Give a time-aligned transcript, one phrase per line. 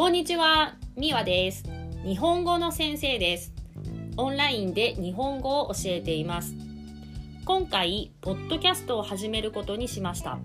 [0.00, 1.62] こんにちは、みわです。
[2.06, 3.52] 日本語の先生です。
[4.16, 6.54] オンラインで日本語を教えています。
[7.44, 10.38] 今回、ポッドキャストを始めることにしました。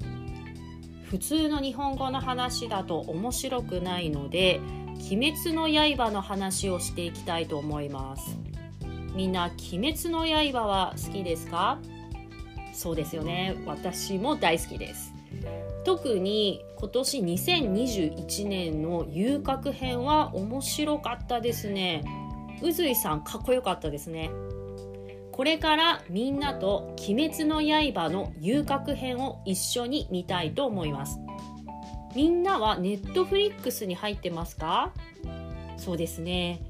[1.06, 4.60] 普通の日本語の話だと面白くないので、
[5.10, 8.38] 鬼滅の刃の話をしていきたいと思います。
[9.16, 11.80] みんな、鬼滅の刃は好きですか？
[12.74, 13.56] そうですよね。
[13.66, 15.14] 私も大好きです。
[15.86, 22.04] 特に今年2021年の遊郭編は面白かったですね。
[22.62, 24.32] 宇髄さんかっこよかったですね。
[25.32, 31.20] これからみんなと「鬼滅の刃」の遊郭編を一緒に見たいと思います。
[32.16, 34.92] みんなはネットフリックスに入ってますか？
[35.78, 36.62] そうですね。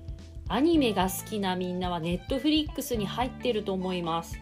[0.49, 4.37] アニメが好きなみんなはネットフリックスに入ってると思います。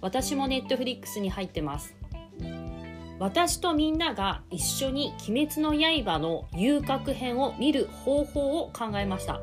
[0.00, 1.94] 私もネットフリックスに入ってます。
[3.20, 9.42] 私とみんなが一緒に「鬼滅の刃」の遊郭編を見る方法を考えました。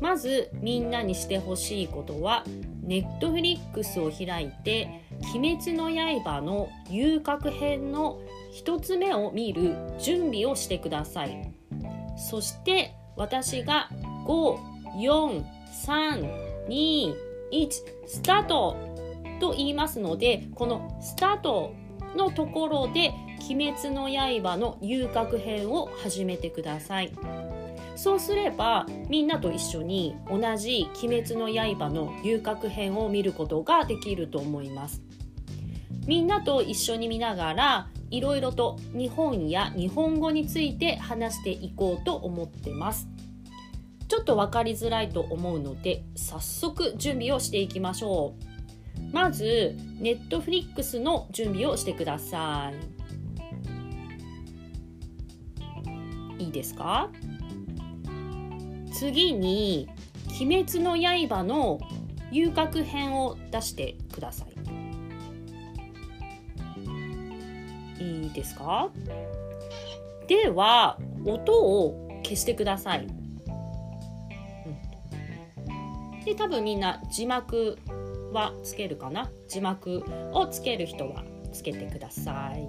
[0.00, 2.42] まずみんなにしてほしいことは
[2.82, 5.02] ネットフリックスを開いて
[5.36, 8.18] 「鬼滅の刃」の遊郭編の
[8.50, 11.52] 一つ目を見る準備をしてください。
[12.16, 13.90] そして私が
[14.24, 17.14] 54321
[18.06, 18.74] スタート
[19.38, 21.74] と言いますのでこのスタート
[22.16, 23.12] のところで
[23.50, 27.12] 「鬼滅の刃」の遊郭編を始めてください。
[27.96, 35.02] そうすればみんなと一緒に同じ「鬼滅の刃」の遊郭編を見ることができると思います。
[36.06, 43.08] みんなと一緒に見ながらいろいろと日本や日本語について話していこうと思ってます。
[44.08, 48.49] ちょっと分かりづらいと思うので早速準備をしていきましょう。
[49.12, 52.72] まず、ネットフリックスの準備をしてくださ
[56.38, 56.44] い。
[56.44, 57.10] いいですか？
[58.92, 59.88] 次に、
[60.40, 61.80] 鬼滅の刃の
[62.30, 64.50] 遊郭編を出してください。
[68.02, 68.90] いいですか？
[70.28, 73.06] では、音を消してください。
[76.24, 77.76] で、多分みんな字幕
[78.32, 79.30] はつけるかな？
[79.48, 82.68] 字幕をつける人はつけてください。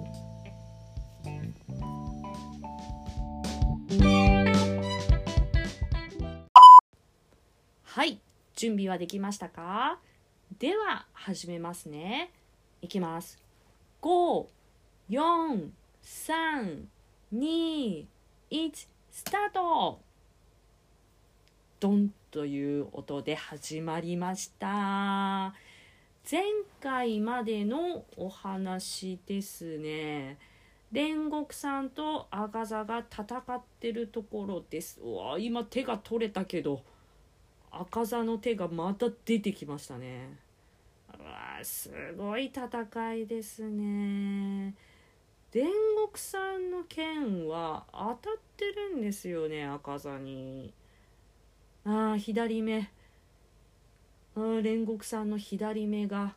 [7.84, 8.18] はい、
[8.56, 9.98] 準備はできましたか？
[10.58, 12.32] では始めますね。
[12.80, 13.38] いきます。
[14.00, 14.46] 5、
[15.10, 15.70] 4、
[16.02, 16.84] 3、
[17.32, 18.06] 2、
[18.50, 20.00] 1、スタート
[21.78, 25.54] ドンという音で始まりました。
[26.28, 26.40] 前
[26.80, 30.38] 回までのお話ですね。
[30.94, 34.98] 煉獄さんと赤座が戦ってるところです。
[35.04, 36.80] うわ今手が取れたけど
[37.70, 40.38] 赤座の手がまた出てきましたね。
[41.14, 44.74] うわすごい戦いですね。
[45.52, 45.66] 煉
[46.06, 50.72] 獄さんの剣は当たってるんですよね赤座に。
[51.84, 52.90] ああ左目。
[54.34, 56.34] あ煉獄さんの左目が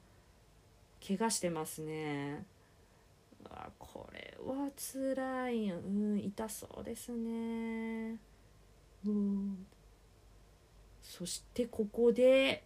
[1.06, 2.46] 怪我してますね。
[3.50, 5.70] あこれはつらい。
[5.70, 8.18] うん痛そうですね。
[9.06, 9.66] うん。
[11.02, 12.64] そしてここで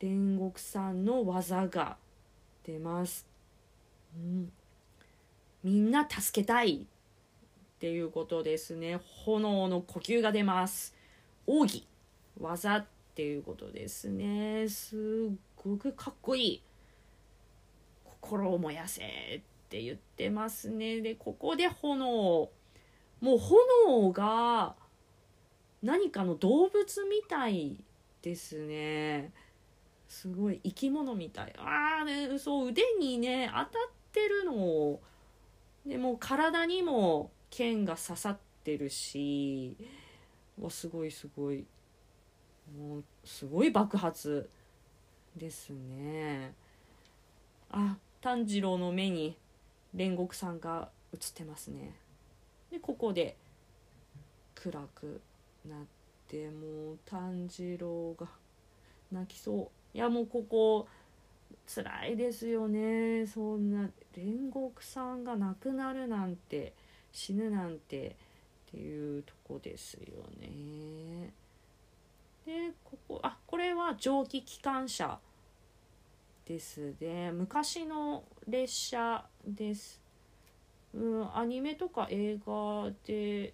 [0.00, 1.96] 煉獄さんの技が
[2.64, 3.26] 出ます、
[4.14, 4.52] うん、
[5.64, 6.74] みんな助けたい。
[6.74, 9.00] っていうことですね。
[9.24, 10.94] 炎の呼吸が出ます。
[11.46, 11.86] 奥義。
[12.40, 14.68] 技っていうことですね。
[14.68, 16.62] すっごくかっこいい。
[18.04, 21.00] 心を燃やせって言ってますね。
[21.00, 22.50] でここで炎。
[23.20, 23.38] もう
[23.86, 24.76] 炎が
[25.82, 27.82] 何かの動物みたい
[28.22, 29.32] ですね。
[30.08, 31.52] すごい生き物みたい。
[31.58, 33.68] ああねそう腕にね当たっ
[34.12, 35.00] てるのを。
[35.84, 39.76] でも体にも剣が刺さってるし。
[40.60, 41.64] わすごいすごい。
[42.76, 44.48] もうすごい爆発
[45.36, 46.52] ですね。
[47.70, 49.36] あ炭治郎の目に
[49.94, 51.94] 煉獄さんが映ってますね。
[52.70, 53.36] でここで
[54.54, 55.20] 暗く
[55.68, 55.78] なっ
[56.28, 58.26] てもう炭治郎が
[59.12, 59.96] 泣きそう。
[59.96, 60.86] いやもうここ
[61.66, 63.26] 辛いですよね。
[63.26, 66.72] そんな煉獄さんが亡くなるなんて
[67.12, 68.16] 死ぬなんて
[68.68, 71.32] っていうとこですよね。
[72.48, 75.18] でここあこれは蒸気機関車
[76.46, 77.30] ですね。
[77.30, 80.00] 昔の列車です、
[80.94, 83.52] うん、アニメとか映画で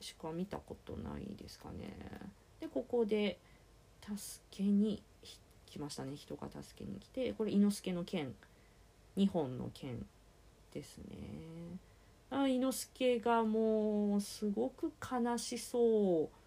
[0.00, 1.96] しか見たことないですかね。
[2.58, 3.38] でここで
[4.02, 5.00] 助けに
[5.66, 6.16] 来ましたね。
[6.16, 8.34] 人が助けに来てこれ伊之助の剣。
[9.16, 10.04] 2本の剣
[10.72, 11.04] ですね。
[12.30, 16.43] あ伊之助がもうすごく悲しそう。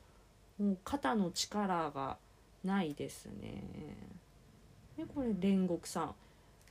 [0.60, 2.18] もう肩の力が
[2.64, 3.64] ないですね。
[4.98, 6.16] でこれ煉獄さん。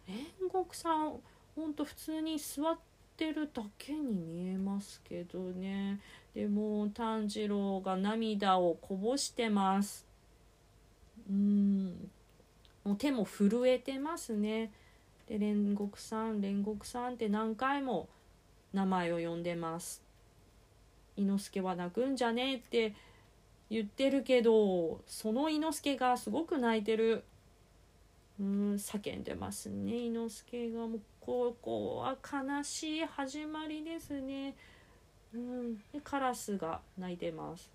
[0.08, 1.14] 煉獄さん
[1.54, 2.78] ほんと普通に座っ
[3.16, 6.00] てるだけに見えますけどね。
[6.34, 10.06] でも炭治郎が涙をこぼしてます。
[11.30, 12.10] うん。
[12.84, 14.70] もう手も震えてますね。
[15.28, 18.08] で煉獄さん煉獄さんって何回も
[18.72, 20.02] 名前を呼んでます
[21.16, 22.94] 伊之助は泣くんじゃねえって
[23.68, 27.24] 言ってるけどその伊之助がすごく泣いてる。
[28.38, 29.92] うん叫んでますね。
[29.92, 34.54] 伊之助がもうここは悲しい始まりですね。
[35.34, 37.70] うんでカラスが鳴いてます。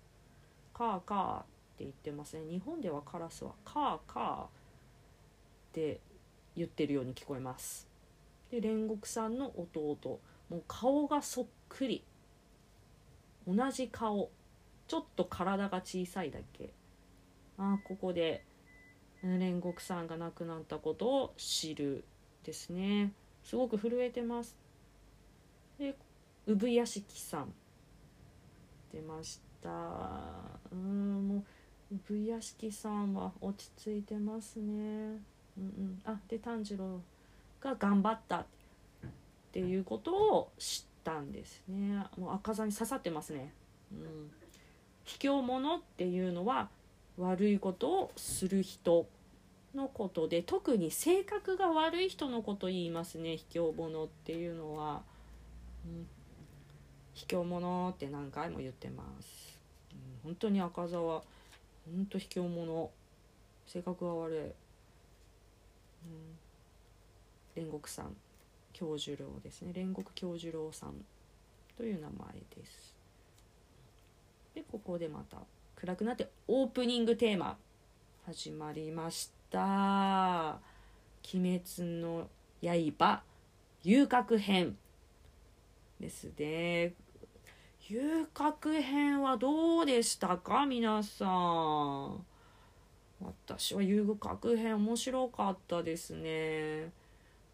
[0.72, 1.42] カーカーっ
[1.76, 2.42] て言ってますね。
[2.50, 4.48] 日本ではカラスはカーカーっ
[5.72, 6.00] て
[6.56, 7.88] 言ってるように聞こえます。
[8.50, 10.20] で煉獄さんの弟。
[10.48, 12.04] もう顔がそっくり。
[13.46, 14.30] 同じ顔。
[14.92, 16.68] ちょっと体が小さいだけ。
[17.56, 18.44] ああここで
[19.24, 22.04] 煉獄さんが亡くなったことを知る
[22.44, 23.14] ですね。
[23.42, 24.54] すごく震えてます。
[25.78, 25.96] で
[26.46, 27.54] 産屋敷さん
[28.92, 29.70] 出ました。
[30.70, 31.44] うんも
[31.90, 34.74] う産屋敷さんは落ち着いてますね。
[34.74, 35.22] うん
[35.56, 36.02] うん。
[36.04, 37.00] あで炭治郎
[37.62, 38.40] が頑張った。
[38.40, 38.44] っ
[39.52, 42.04] ていうことを知ったんですね。
[42.18, 43.54] もう赤座に刺さってますね。
[43.90, 44.41] うん。
[45.04, 46.68] 卑怯者っていうのは
[47.18, 49.06] 悪いことをする人
[49.74, 55.02] のことで特に性格が悪い人のこと言いますね卑怯者っていうのは、
[55.86, 56.06] うん、
[57.14, 59.58] 卑怯者って何回も言ってます、
[59.92, 61.22] うん、本当に赤座は
[61.86, 62.90] 本当卑怯者
[63.66, 64.38] 性格が悪い、
[67.56, 68.14] うん、煉獄さん
[68.72, 69.72] 教授郎ですね。
[69.74, 70.94] 煉獄教授郎さん
[71.76, 72.91] という名前です。
[74.54, 75.38] でここでまた
[75.76, 77.56] 暗くなってオープニングテーマ
[78.26, 80.58] 始まりました
[81.34, 82.28] 「鬼滅の
[82.62, 83.22] 刃
[83.82, 84.76] 遊郭編」
[85.98, 86.94] ですね。
[87.88, 90.66] 遊郭編はどうでしたか？
[90.66, 92.24] 皆さん。
[93.20, 96.92] 私は遊郭編面白かったですね。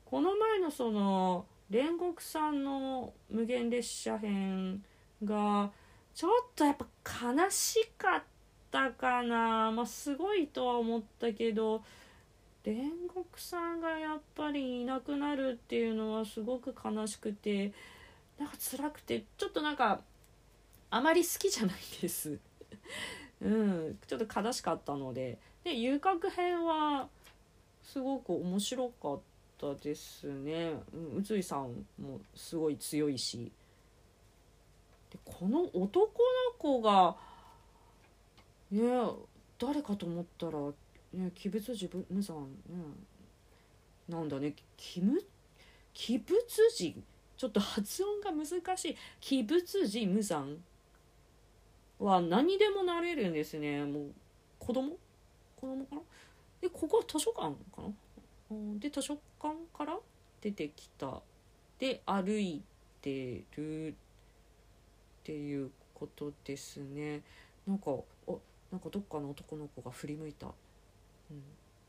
[0.04, 4.82] この前のその煉獄さんの無限列車編
[5.22, 5.70] が
[6.18, 8.22] ちょっとやっぱ悲しかっ
[8.72, 9.70] たかな。
[9.70, 11.80] まあすごいとは思ったけど
[12.64, 17.72] 煉獄さんがやっぱりいなくなるっていうのはすごく悲しくて
[18.36, 20.00] なんか辛くてちょっとなんか
[20.90, 22.36] あまり好きじゃないです。
[23.40, 25.38] うんちょっと悲しかったので。
[25.62, 27.06] で遊郭編は
[27.84, 29.20] すごく面白かっ
[29.56, 33.52] たですね、うん、宇津井さんもすごい強いし。
[35.10, 36.06] でこの男の
[36.58, 37.16] 子が
[38.70, 38.80] ね
[39.58, 40.52] 誰かと思ったら
[41.14, 42.36] ね鬼仏寺無惨
[42.68, 42.76] ね。
[44.08, 44.54] なんだね
[44.96, 45.22] 鬼む
[46.08, 46.94] 鬼仏寺
[47.36, 48.46] ちょっと発音が難
[48.76, 48.96] しい。
[49.34, 50.56] 鬼仏寺無惨
[51.98, 53.84] は何でもなれるんですね。
[53.84, 54.12] もう
[54.58, 54.96] 子供？
[55.56, 56.02] 子供かな？
[56.60, 57.82] でここは図書館か
[58.50, 58.56] な？
[58.78, 59.98] で図書館から
[60.40, 61.20] 出てきた。
[61.78, 62.62] で歩い
[63.00, 63.94] てる。
[65.28, 67.20] っていうことですね。
[67.66, 68.40] なんかお
[68.72, 71.42] なんかどっかの男の子が振り向いた、うん、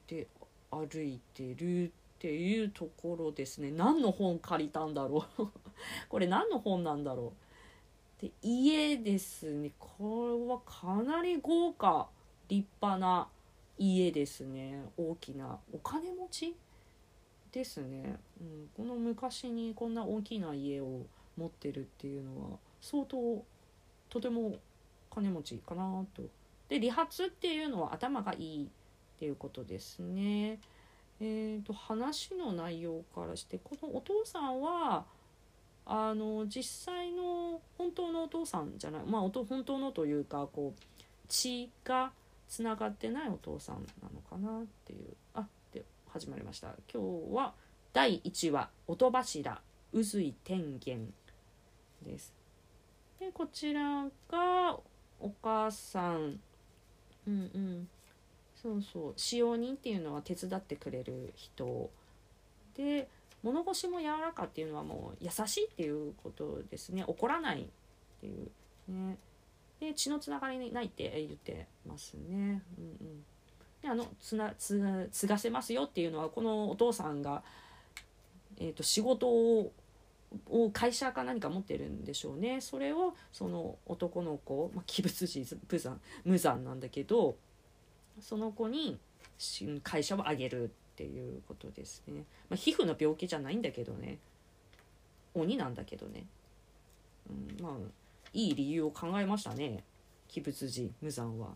[0.08, 0.28] で
[0.70, 3.72] 歩いてるっていうところですね。
[3.72, 5.48] 何の本借りたんだろう。
[6.10, 7.32] これ何の本なんだろ
[8.20, 8.22] う。
[8.22, 9.72] で家ですね。
[9.80, 12.10] これはかなり豪華
[12.50, 13.30] 立派な
[13.78, 14.84] 家ですね。
[14.98, 16.56] 大きなお金持ち
[17.54, 21.06] ですね、うん、この昔にこんな大きな家を
[21.38, 23.44] 持ってるっていうのは相当
[24.10, 24.58] とても
[25.14, 26.24] 金持ちかなと。
[26.70, 28.70] で理髪っていうのは頭がいいっ
[29.20, 30.60] ていうことですね。
[31.22, 35.06] えーと、話の内容からしてこのお父さんは
[35.86, 40.82] あの実際の本当のお父さんじゃないまあ本当のというかこう
[41.28, 42.12] 血が
[42.48, 47.54] つながってないお父さんなのかなっていうあで始まりました今日は
[47.92, 51.14] 第1話「音柱宇髄天元」
[52.06, 52.39] です
[53.20, 54.80] でこちらが
[55.20, 56.40] お母さん。
[57.28, 57.88] うんうん。
[58.56, 59.14] そうそう。
[59.18, 61.90] 使用人っていうのは手伝ってくれる人。
[62.76, 63.10] で
[63.44, 67.04] 物腰も柔らかっていうのはもう優しいっていうことですね。
[67.08, 67.66] 怒らないっ
[68.22, 68.50] ていう。
[68.92, 69.18] ね。
[69.80, 72.62] で血のつながりないって言ってますね。
[72.78, 73.24] うんうん。
[73.82, 77.44] であのつなつ継がせますよっていうのはこのお父さんが、
[78.58, 79.72] えーと、仕事を
[80.48, 82.62] を会社か何か持ってるんでしょうね。
[82.62, 87.36] それをその男の子、まあ、器物児無残無残なんだけど
[88.20, 89.00] その子に
[89.84, 94.20] 会社をあげるっていうことですね、まあ、皮膚の病気じゃないんだけどね。
[95.34, 96.26] 鬼なんだけどね、
[97.30, 97.74] うん、まあ
[98.34, 99.84] いい理由を考えましたね。
[100.28, 101.50] 器物児無残は。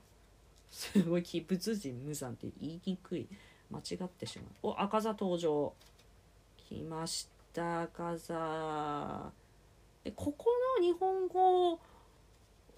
[0.71, 3.27] すごい器物児無残って言いにくい。
[3.69, 4.73] 間違ってしまう。
[4.73, 5.73] お赤座登場。
[6.69, 7.32] 来ました。
[7.61, 9.31] 赤座
[10.03, 10.45] でここ
[10.79, 11.79] の日本語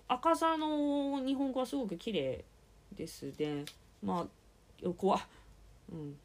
[0.08, 2.46] 赤座の日本語はすごく綺麗
[2.96, 3.66] ですね。
[4.04, 4.26] まあ
[4.82, 5.28] 横は。
[5.92, 6.18] うん。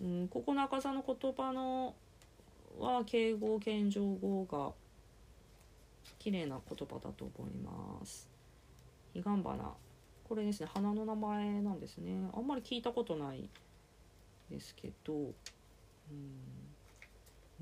[0.00, 1.94] うん、ここの赤座の言葉の
[2.78, 4.72] は敬語謙譲語が
[6.18, 8.28] 綺麗な言葉だと思います。
[9.12, 9.74] 彼岸花
[10.24, 10.70] これですね。
[10.72, 12.30] 花の名前なんですね。
[12.34, 13.50] あんまり聞いたことない
[14.50, 15.12] ですけど。
[15.14, 16.71] うん。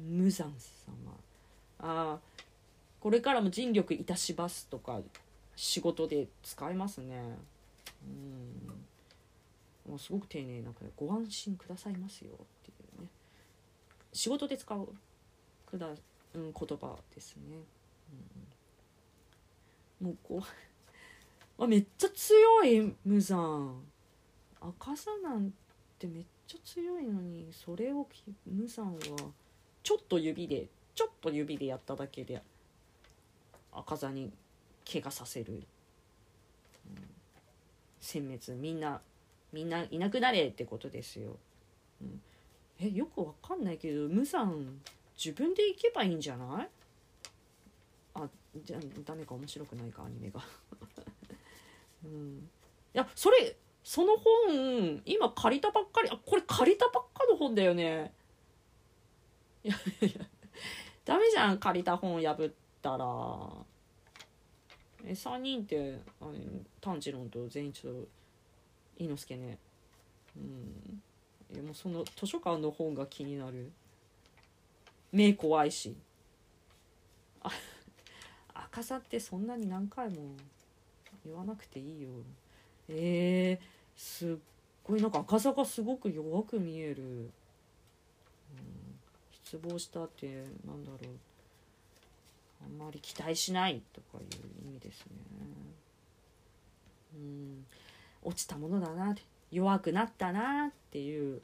[0.08, 0.52] 無惨
[0.86, 1.12] 様
[1.78, 2.18] あ
[3.00, 5.00] これからも尽力いたしますとか
[5.56, 7.36] 仕事で使えますね。
[8.02, 8.70] う
[9.88, 9.90] ん。
[9.90, 13.08] もうすごく丁寧なご安心くださいますよっていうね。
[14.12, 14.88] 仕事で使う
[15.66, 15.88] くだ、
[16.34, 17.42] うん、言葉ですね、
[20.00, 20.42] うん、もうこ
[21.58, 23.82] うあめっちゃ強い無残
[24.60, 25.52] 赤さなん
[25.98, 28.06] てめっちゃ強いのにそれを
[28.46, 28.98] 無残は
[29.82, 32.42] ちょっと指でちょっと指でやっただけで
[33.72, 34.32] 赤座に
[34.90, 35.62] 怪我させる、うん、
[38.00, 38.60] 殲滅。
[38.60, 39.00] みんな
[39.52, 41.36] みんないなくなれってことですよ、
[42.00, 42.20] うん、
[42.80, 44.80] えよくわかんないけど無残
[45.16, 46.68] 自分で行けばいいんじゃない？
[48.14, 48.28] あ
[48.64, 50.40] じゃあダメか面白くないかアニメが。
[52.04, 52.48] うん。
[52.94, 56.08] いやそれその本今借りたばっかり。
[56.10, 58.12] あこれ借りたばっかの本だよね。
[59.64, 60.26] いやいや
[61.04, 62.52] ダメじゃん借りた本破っ
[62.82, 63.70] たら。
[65.04, 66.32] え3人ってあの
[66.80, 67.88] 炭治郎と善一と
[68.98, 69.58] 伊之助ね。
[70.36, 71.02] うん。
[71.54, 73.70] いやもうその図書館の本が気になる。
[75.12, 75.96] 目怖いし。
[77.42, 77.50] あ
[78.54, 80.36] 赤さってそんなに何回も
[81.24, 82.08] 言わなくていいよ。
[82.88, 83.64] えー、
[83.96, 84.34] すっ
[84.84, 87.30] ごいなんか赤さがすごく弱く見える、
[89.50, 91.06] 失望したってなんだろう。
[92.64, 95.12] あんまり期待しないとかいう意味ですね。
[97.16, 97.66] うん。
[98.22, 99.16] 落ちたものだな
[99.50, 101.40] 弱くなったなっていう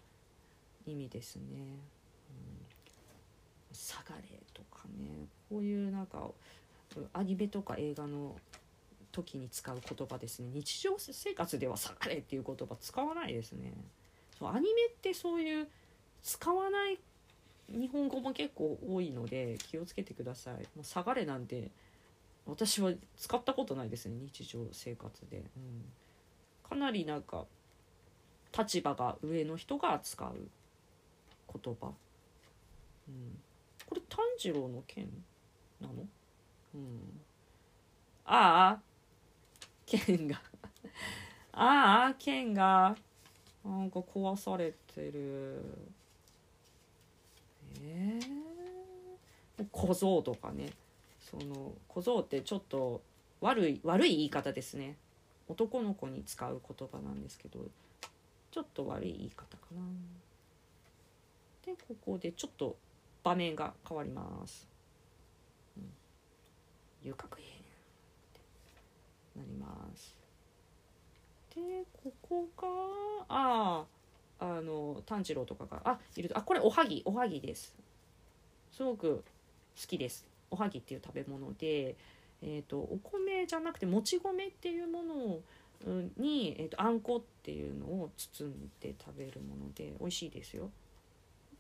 [0.87, 1.43] 意味ですね。
[3.73, 4.23] 下がれ
[4.55, 5.27] とかね。
[5.49, 6.31] こういうなんか
[7.13, 8.37] アニメとか映画の
[9.11, 10.51] 時に使う言葉ですね。
[10.53, 13.73] 日常生活では下がれっていう言葉使わないですね。
[14.39, 15.67] そうアニメってそういう
[16.23, 16.99] 使わない
[17.69, 20.55] 日本語も結構多いので気をつけてください。
[20.75, 21.71] もう下がれなんて
[22.47, 25.45] 私は使ったことないですね日常生活で、うん、
[26.69, 27.45] かなりなんか
[28.57, 30.35] 立場が上の人が使う
[31.63, 31.93] 言葉、
[33.09, 33.39] うん、
[33.87, 35.09] これ炭治郎の剣
[35.81, 35.95] なの？
[36.75, 37.21] うん。
[38.25, 38.81] ああ。
[39.85, 40.41] 剣が。
[41.53, 42.97] ああ剣が。
[43.65, 45.63] なんか壊されてる。
[47.87, 48.21] え
[49.59, 50.71] えー、小僧とかね。
[51.21, 53.03] その小僧ってちょっと
[53.41, 54.97] 悪い悪い言い方ですね。
[55.49, 57.61] 男の子に使う言葉なんですけど
[58.51, 59.83] ちょっと悪い言い方かな。
[61.65, 62.77] でここでちょっと
[63.25, 64.69] 場面が変わります。
[65.77, 65.93] うん、
[67.03, 67.51] 遊郭編っ
[69.35, 70.15] てなります。
[71.55, 72.69] でここが
[73.29, 73.85] ああ
[74.39, 77.75] あの炭治郎とかがあいるあこれおはぎおはぎです。
[78.73, 79.25] すごく
[79.81, 80.27] 好きです。
[80.51, 81.97] おはぎっていう食べ物で、
[82.43, 85.43] えーと、お米じゃなくてもち米っていうものを
[86.17, 90.71] に、えーとあんこっていうのを包んで食べるもので美味しいですよ。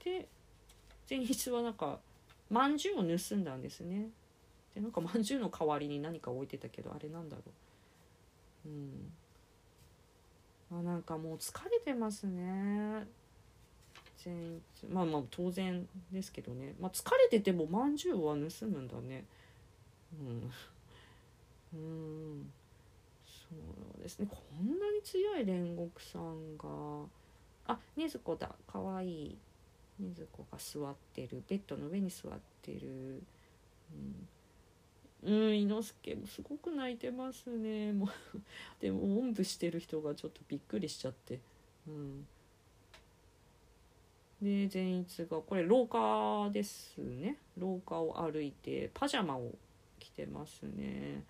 [0.04, 0.28] で
[1.09, 1.99] 前日はなんか
[2.50, 4.09] まんじゅうを盗んだんですね
[4.75, 7.42] でなんかまんじゅうの代わりに何か置いてたけどあれなんだろ
[8.66, 9.12] ううん
[10.71, 13.07] あなんかもう疲れてますね。
[14.25, 14.35] 前
[14.91, 19.25] まあまあ当然ですけどね、まあ、疲れててもまんじゅうは盗むんだね。
[20.13, 20.51] うん。
[21.75, 22.53] うん。
[23.25, 23.55] そ
[23.99, 24.27] うですね。
[24.29, 26.65] こんなに強い煉獄さんが。
[27.69, 28.55] あ禰豆子だ。
[28.67, 29.39] かわいい。
[30.01, 31.43] 禰豆子が座ってる。
[31.49, 32.33] ベッドの上に座っ
[32.63, 33.23] てる、
[33.93, 34.29] うん、
[35.23, 37.93] うん伊之助もすごく泣いてますね。
[37.93, 38.09] もう
[38.81, 41.41] でもおんぶしてる人がちょっとびっくりしちゃって。
[41.89, 42.27] うん。
[44.43, 47.39] で善逸がこれ廊下ですね。
[47.57, 49.55] 廊下を歩いてパジャマを
[49.99, 51.25] 着てますね、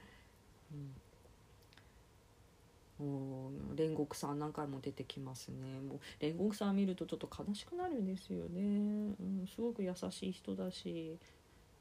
[3.00, 5.81] うん、煉獄さん何回も出てきますね。
[5.81, 11.16] もう煉獄さん見るとちょっと悲しくなるんですよね、うん、すごく優しい人だし、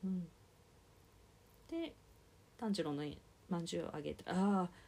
[0.03, 0.27] うん、
[1.69, 1.93] で
[2.57, 3.03] 炭治郎の
[3.49, 4.85] まんじゅうをあげてああ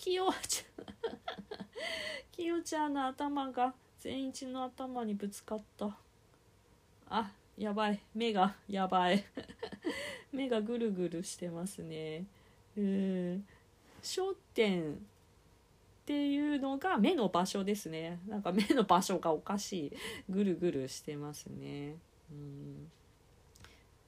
[0.00, 0.86] きよちゃん。
[2.32, 5.94] きよちゃんの頭が善一の頭にぶつかった。
[7.10, 8.00] あやばい。
[8.14, 9.22] 目がやばい。
[10.32, 12.24] 目がぐるぐるしてますね。
[12.78, 13.46] うん。
[14.02, 14.96] 焦点っ
[16.06, 18.20] ていうのが目の場所ですね。
[18.26, 19.92] なんか目の場所がおかしい。
[20.30, 21.96] ぐるぐるしてますね。
[22.30, 22.90] うん。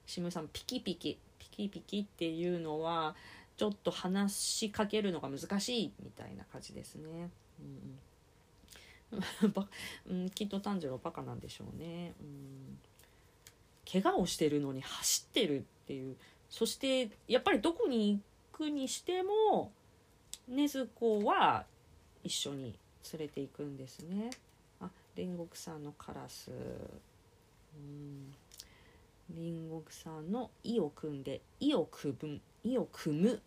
[0.06, 3.14] シムさんピキピキピキピキっていうのは
[3.56, 7.30] ちょっと話しかけるのが難しいみたいな感じですね。
[7.60, 7.98] うん
[10.08, 12.78] うん、きっと炭治郎バカなんでしょうね、うん、
[13.90, 16.16] 怪我をしてるのに走ってるっていう。
[16.48, 18.20] そしてやっぱりどこに
[18.52, 19.72] 行くにしても
[20.50, 21.64] 禰豆子は
[22.22, 22.74] 一緒に
[23.12, 24.30] 連れていくんですね。
[24.80, 26.50] あ煉獄さんのカラス。
[26.50, 28.34] うん。
[29.36, 33.42] 煉獄さんの意を組んで意を組む意を組む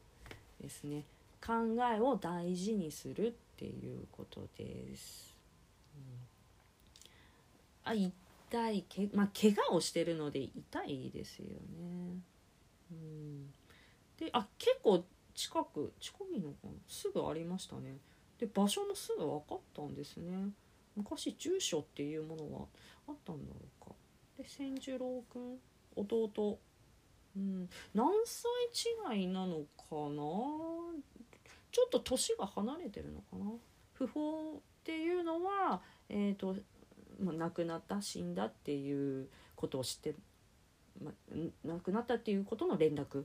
[0.62, 1.04] ですね。
[1.46, 1.54] 考
[1.96, 5.36] えを大事にするっていうことです。
[7.84, 8.12] あ痛
[8.72, 8.84] い。
[8.90, 12.20] けまあ怪我をしてるので痛いですよね。
[12.92, 13.54] うん。
[14.18, 15.04] であ結構
[15.36, 16.70] 近く近いのかな？
[16.88, 17.98] すぐありましたね。
[18.40, 20.50] で場所もすぐ分かったんですね。
[20.96, 22.66] 昔住所っていうものは
[23.08, 23.92] あったんだろうか。
[24.38, 25.58] で千十郎くん
[25.96, 26.60] 弟。
[27.36, 27.70] うん。
[27.94, 28.50] 何歳
[29.14, 30.24] 違いなのかな？
[31.72, 33.52] ちょっと年が離れてるのかな？
[33.94, 36.56] 不法っていうのはえっ、ー、と
[37.20, 40.16] まあ、亡くなった死んだっていうことを知って、
[41.02, 41.14] まあ、
[41.64, 43.24] 亡くなったっていうことの連絡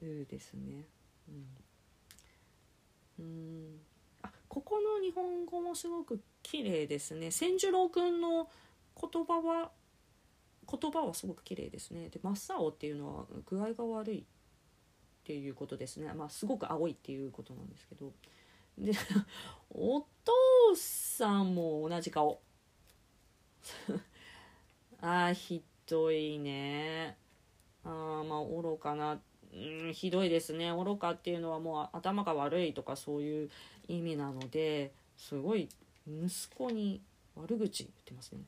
[0.00, 0.84] ですね。
[3.18, 3.80] うん、うん。
[4.22, 7.30] あここの日本語もすごく綺麗ですね。
[7.30, 8.50] 千十郎君の
[9.00, 9.70] 言葉は
[10.70, 12.08] 言葉はすごく綺麗ですね。
[12.08, 14.24] で真っ青っていうのは具合が悪いっ
[15.24, 16.12] ていうことですね。
[16.14, 18.12] まあすごく青いっていうことなんですけど。
[18.78, 18.92] で
[19.70, 22.40] お父さんも同じ顔。
[25.00, 27.16] ああひどいね
[27.84, 29.20] あまあ愚かな
[29.52, 33.50] うんひどいですね愚かっていうのはもう頭が悪いとかそういう
[33.88, 35.68] 意味なのですごい
[36.06, 37.00] 息子に
[37.36, 38.40] 悪口言ってますね。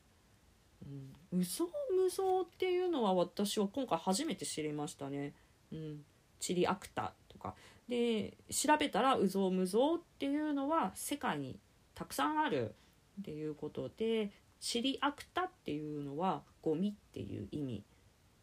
[1.31, 5.33] うん、嘘無双っていうのは私は今回初めて知りましたね。
[5.71, 6.05] うん、
[6.39, 7.55] チリアクタとか
[7.89, 11.59] で調べたらうぞうむぞうっていうのは世界に
[11.93, 12.75] たくさんある
[13.21, 17.83] っていうことでシリアクタっていうのはゴミっていう意味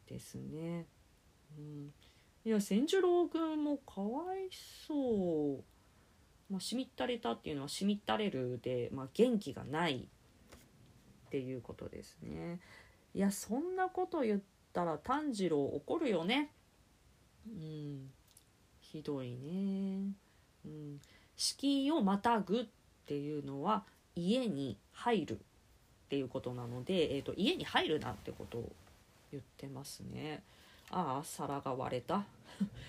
[0.09, 0.87] ですね。
[1.59, 1.92] うん、
[2.44, 4.48] いや千十郎君もかわい
[4.87, 5.64] そう。
[6.50, 10.09] まあ、しみったれたっていうのはしみったれるで、まあ、元気がない
[11.33, 12.61] っていうことですね。
[13.14, 14.40] いやそんなこと言っ
[14.75, 16.51] たら炭治郎怒るよね。
[17.47, 18.11] うん、
[18.83, 20.12] ひどいね。
[20.66, 21.01] うん、
[21.35, 22.64] 敷居をまたぐっ
[23.07, 25.37] ていうのは家に入るっ
[26.11, 28.73] ていうことなので、えーと、家に入るなってことを
[29.31, 30.42] 言ってますね。
[30.90, 32.27] ああ皿が割れた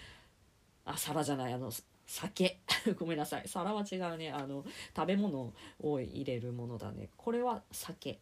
[0.84, 1.72] あ皿じゃないあの
[2.06, 2.60] 酒
[3.00, 8.20] ごめんなさい皿は違うねあの食べ物を入れるものだねこれは酒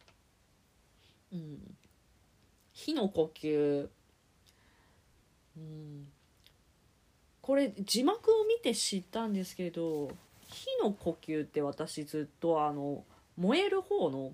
[1.32, 1.76] うん。
[2.72, 3.88] 火の呼吸。
[5.56, 6.08] うん。
[7.42, 10.12] これ字幕を見て知ったんですけど
[10.48, 13.04] 火の呼吸って私ずっとあの
[13.36, 14.32] 燃える方の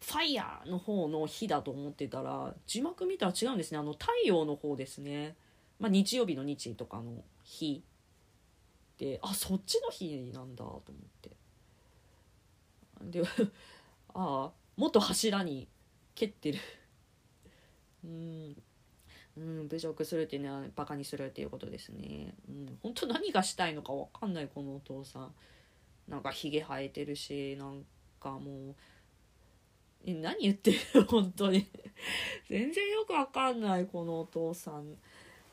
[0.00, 3.78] ファイヤーの方の日だと思ってたら字幕見たら違うんですね。
[3.78, 5.36] あの太陽の方ですね、
[5.78, 7.84] まあ、日曜日の日とかの日
[8.98, 10.82] であそっちの日なんだと思っ
[11.20, 11.30] て。
[13.02, 13.22] で
[14.14, 15.68] ああ元柱に
[16.14, 16.58] 蹴ってる。
[18.02, 18.62] うん。
[19.36, 22.34] うん、侮辱するっていうのはバカにするっていうことですね。
[22.48, 25.34] うん、本当何がしたいのか分かんないこのお父さん。
[26.08, 27.84] なんかひげ生えてるしなん
[28.18, 28.74] かもう。
[30.06, 30.78] え何言ってる？
[31.04, 31.66] 本当に。
[32.48, 34.96] 全然よくわかんないこのお父さん。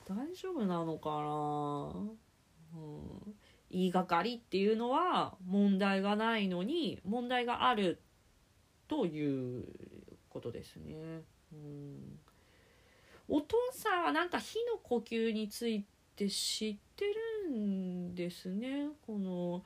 [0.05, 3.35] 大丈夫なのかな、うん、
[3.69, 7.99] 言いがかりっていうのは問題がないのに問題がある
[8.87, 9.65] という
[10.29, 11.21] ことですね。
[11.51, 12.19] うん。
[13.29, 15.83] お父さんはなんか火の呼吸につい
[16.15, 17.05] て知って
[17.47, 18.87] るんですね。
[19.05, 19.63] この、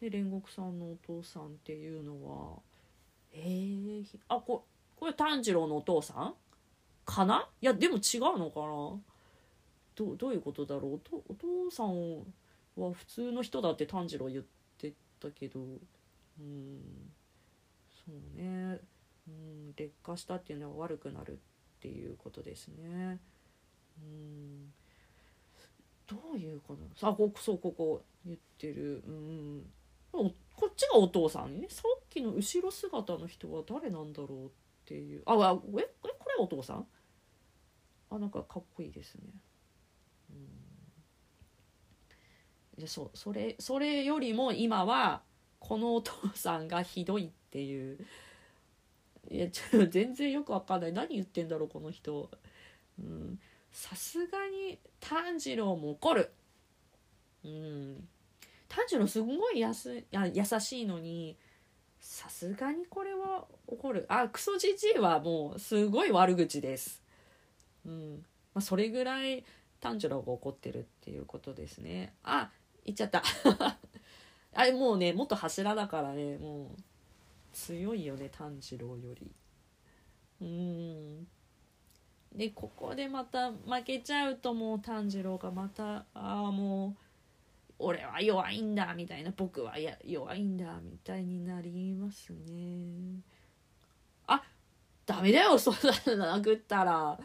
[0.00, 2.58] ね、煉獄さんのお父さんっていうのは。
[3.34, 4.64] えー、あこ
[4.96, 6.34] これ炭治郎のお父さん？
[7.04, 7.46] かな？
[7.60, 8.98] いやでも違うのかな？
[9.94, 11.00] どどういうことだろう？
[11.12, 12.20] おお父さん
[12.76, 14.44] は普通の人だって炭治郎言っ
[14.78, 15.60] てたけど。
[15.60, 16.80] うん。
[18.06, 18.80] そうね。
[19.28, 21.36] うん劣化したっていうのは悪くなるっ
[21.80, 23.18] ていうことですね。
[24.00, 24.72] うん。
[26.06, 27.00] どういうこと？
[27.00, 29.02] さあこそうここ言ってる。
[29.06, 29.66] うん。
[30.12, 30.32] こ
[30.70, 31.66] っちがお父さんね。
[31.68, 34.50] さっきの後ろ姿の人は誰なんだろうっ
[34.86, 35.22] ていう。
[35.26, 36.86] ああええこれお父さん？
[38.10, 39.22] あなんかかっこいいですね。
[40.30, 40.34] う
[42.78, 42.80] ん。
[42.80, 45.22] でそうそれそれよりも今は
[45.58, 47.98] このお父さんがひどいっていう。
[49.28, 50.92] いやちょっと 全然よくわかんない。
[50.92, 52.30] 何言ってんだろうこの人。
[52.98, 53.40] うん。
[53.72, 56.30] さすがに炭治郎も怒る。
[57.44, 58.08] うん。
[58.68, 61.36] 炭治郎すごいやすや優しいのに
[62.00, 64.06] さすがにこれは怒る。
[64.08, 67.02] あクソじじいはもうすごい悪口です。
[67.84, 68.24] うん。
[68.54, 69.44] まあ、それぐらい
[69.80, 72.14] 炭治郎が怒ってるっていうことですね。
[72.22, 72.50] あ
[72.84, 73.22] 言っちゃった。
[74.54, 76.82] あれもうね元柱だからねもう。
[77.56, 79.32] 強いよね炭治郎より。
[80.42, 81.26] うん。
[82.36, 87.02] でここでまた負けちゃうともう炭治郎がまたああもう
[87.78, 89.78] 俺は弱いんだみたいな僕は。
[89.78, 93.20] や弱いんだみたいになりますね。
[94.26, 94.42] あ
[95.06, 97.18] ダメだよそんなの殴ったら。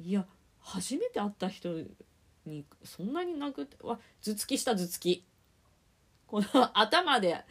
[0.00, 0.24] いや
[0.60, 1.68] 初めて会った人
[2.46, 5.26] にそんなに殴ってわ頭突きした頭突き。
[6.26, 7.44] この頭で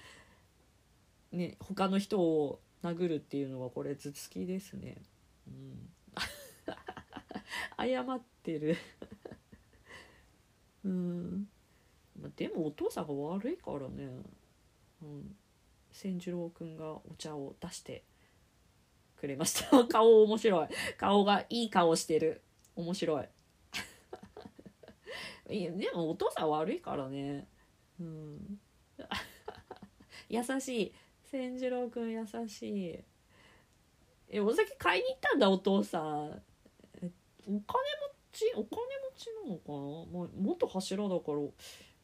[1.36, 4.98] ね他の人を殴るっていうのはこれ頭突きですね。
[5.48, 5.92] うん。
[7.78, 8.78] 謝ってる。
[10.84, 11.48] うん。
[12.36, 14.10] でもお父さんが悪いからね。
[15.02, 15.36] うん。
[15.92, 18.04] 千次郎君がお茶を出して
[19.18, 19.86] くれました。
[19.88, 20.68] 顔面白い。
[20.98, 22.42] 顔がいい顔してる。
[22.76, 23.30] 面白い。
[25.48, 27.48] いやでもお父さん悪いからね。
[28.00, 28.60] うん。
[30.30, 30.94] 優しい。
[31.36, 32.98] 千次郎くん優しい。
[34.30, 36.04] えお酒買いに行ったんだお父さん。
[36.04, 37.62] お金持
[38.32, 41.40] ちお金持ちなのかな、まあ、元柱だから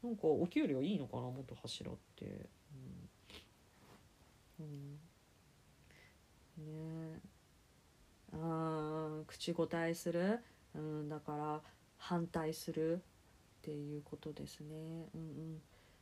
[0.03, 1.23] なんかお給料いいのかな？
[1.23, 2.49] 元柱って。
[4.59, 4.99] うん、
[6.59, 7.13] うん。
[7.13, 7.21] ね。
[8.33, 10.39] あ口答えする、
[10.75, 11.61] うん、だから
[11.97, 12.95] 反対する？
[12.95, 12.99] っ
[13.61, 15.07] ていうことですね。
[15.15, 15.61] うんうん。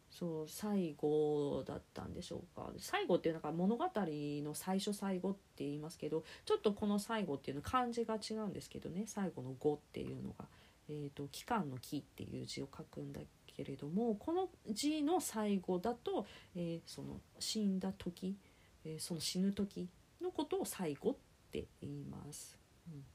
[0.09, 2.71] そう最後だったんでしょうか。
[2.79, 9.03] 最後っていうのが物語の最初最後って言いますけどちょっとこの最後っていうの漢字が違うんですけどね。
[9.05, 10.45] 最後の「語」っていうのが、
[10.89, 18.35] えーと、期間の「期」っていう字を書くんだけれどもこの字の最後だと、えー、その死んだ時、
[18.83, 19.87] えー、その死ぬ時
[20.21, 21.15] のことを最後っ
[21.51, 22.57] て言います。
[22.87, 23.05] うん。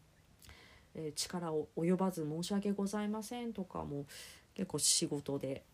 [0.94, 4.07] えー、力を及ばず申し訳ございませんとかも
[4.54, 5.64] 結構仕事で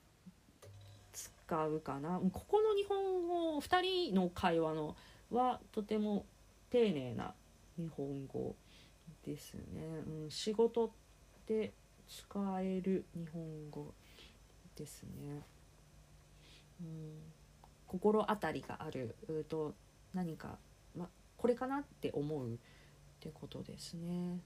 [1.51, 2.21] 使うかな。
[2.33, 4.95] ここの日本語2人の会話の
[5.33, 6.25] はとても
[6.71, 7.35] 丁寧な
[7.77, 8.55] 日本語
[9.27, 9.61] ですね、
[10.07, 10.93] うん、仕事
[11.49, 11.73] で
[12.09, 13.93] 使える日本語
[14.77, 15.43] ですね、
[16.81, 17.19] うん、
[17.87, 19.17] 心当たりがある
[19.49, 19.75] と
[20.15, 20.59] 何か
[20.97, 22.57] まこれかなって思うっ
[23.19, 24.39] てことですね。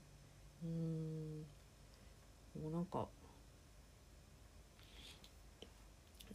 [0.64, 1.44] うん。
[2.62, 3.06] もうなんか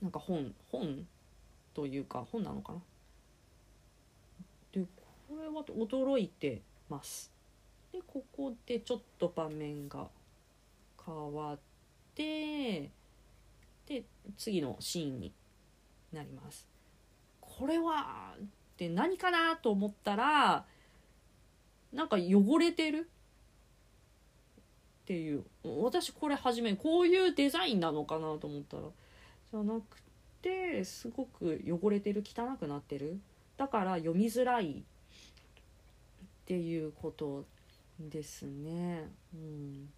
[0.01, 1.05] なんか本本
[1.73, 2.79] というか本なのかな？
[4.71, 7.31] でこれは驚いてます。
[7.91, 10.07] でここでちょっと場面が
[11.05, 11.57] 変わっ
[12.15, 12.89] て
[13.87, 14.03] で
[14.37, 15.31] 次のシーンに
[16.13, 16.67] なります。
[17.41, 18.45] これはっ
[18.77, 20.65] て何かなと思ったら
[21.91, 23.09] なんか汚れてる？
[25.03, 25.43] っていう。
[25.81, 28.83] 私これ初めこういうデザインなのかなと思ったら
[29.51, 30.01] じゃなく
[30.41, 33.19] てすごく汚れてる汚くなってる。
[33.57, 34.83] だから読みづらいっ
[36.45, 37.45] ていうこと
[37.99, 39.09] ですね。
[39.33, 39.89] うん。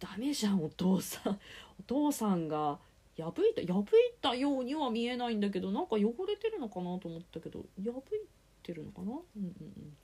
[0.00, 1.38] ダメじゃんお父さん。
[1.80, 2.78] お父さんが
[3.16, 3.84] 破いた破い
[4.20, 8.26] たようには見えないんだけどなんか汚れてるのかなと思ったけど破い
[8.62, 9.12] てるのかな？
[9.12, 9.96] うんうんうん。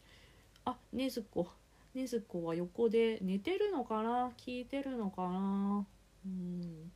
[0.64, 1.48] あねずこ。
[1.94, 4.30] ねずこは横で寝てるのかな？
[4.36, 5.86] 聞いてるのかな？
[6.26, 6.90] うん。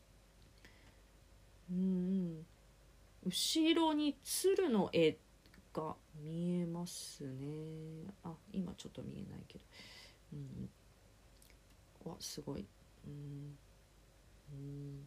[1.70, 2.46] うん
[3.26, 5.18] 後ろに鶴の絵
[5.74, 8.10] が見えますね。
[8.24, 9.64] あ今ちょっと見えないけど。
[10.32, 12.66] うん、わすごい、
[13.06, 13.56] うん。
[14.52, 15.06] うん、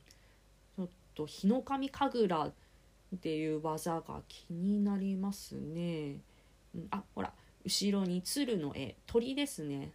[0.78, 2.54] ちょっと日の神神楽
[3.16, 6.18] っていう技が気になりますね、
[6.76, 7.34] うん、あほら。
[7.64, 8.96] 後ろに鶴の絵。
[9.06, 9.92] 鳥ですね。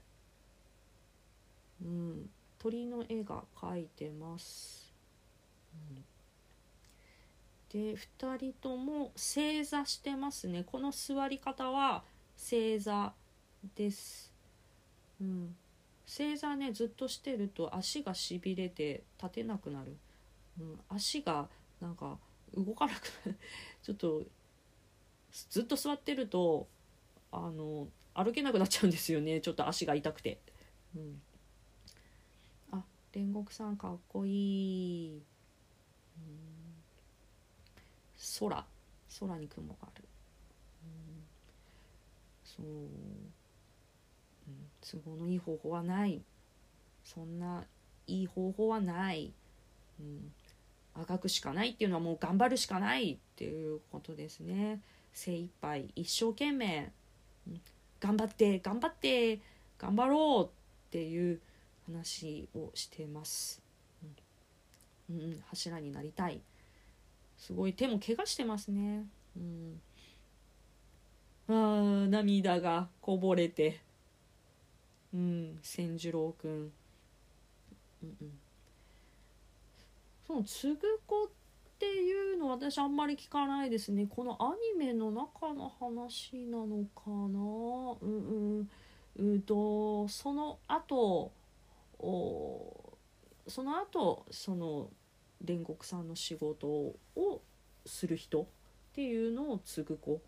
[1.84, 2.30] うん。
[2.58, 4.85] 鳥の絵が描いてます、
[7.72, 10.64] で2人とも正座してますね。
[10.64, 12.04] この座り方は
[12.36, 13.12] 正座
[13.74, 14.32] です、
[15.20, 15.56] うん、
[16.04, 19.96] 正座ねずっとしてると足がしびれて立てなくなる、
[20.60, 21.48] うん、足が
[21.80, 22.18] なんか
[22.54, 23.38] 動かなくなる。
[23.82, 24.22] ちょっと
[25.50, 26.68] ずっと座ってると
[27.32, 29.40] あの歩けなくなっちゃうんですよね。
[29.40, 30.40] ちょっと足が痛くて、
[30.94, 31.20] うん、
[32.70, 35.22] あ煉獄さんかっこいい、
[38.38, 38.66] 空。
[39.20, 40.04] 空に雲がある、
[40.84, 41.24] うん、
[42.44, 42.90] そう、うん、
[44.80, 46.20] 都合のいい方法はない。
[47.04, 47.64] そんな
[48.08, 49.32] いい方法はない、
[50.00, 50.32] うん、
[50.94, 54.80] あがくしかないっていうのはもう頑張るしかないっていうことですね。
[55.12, 56.92] 精一杯一生懸命、
[57.46, 57.60] うん、
[58.00, 59.40] 頑張って頑張って
[59.78, 61.40] 頑張ろうっていう
[61.86, 63.62] 話をしてます、
[65.08, 66.40] うん、うん、柱になりたい。
[67.36, 67.72] すごい。
[67.72, 69.06] 手も怪我してますね。
[69.36, 69.80] うん、
[71.48, 73.80] ああ涙がこぼれて。
[75.14, 76.50] うん千次郎くん。
[76.50, 78.38] うんうん、
[80.26, 81.30] そのつぐこ
[81.76, 84.06] っていうの私あんまり聞かないですね。
[84.08, 87.16] このアニメの中の話なのかな。
[88.00, 88.70] うんうん。
[89.18, 91.32] うんとその後
[91.98, 92.96] お
[93.48, 94.90] その後その
[95.44, 96.96] 煉獄さんの仕事を
[97.84, 98.46] する人っ
[98.94, 100.18] ていうのを継ぐ子っ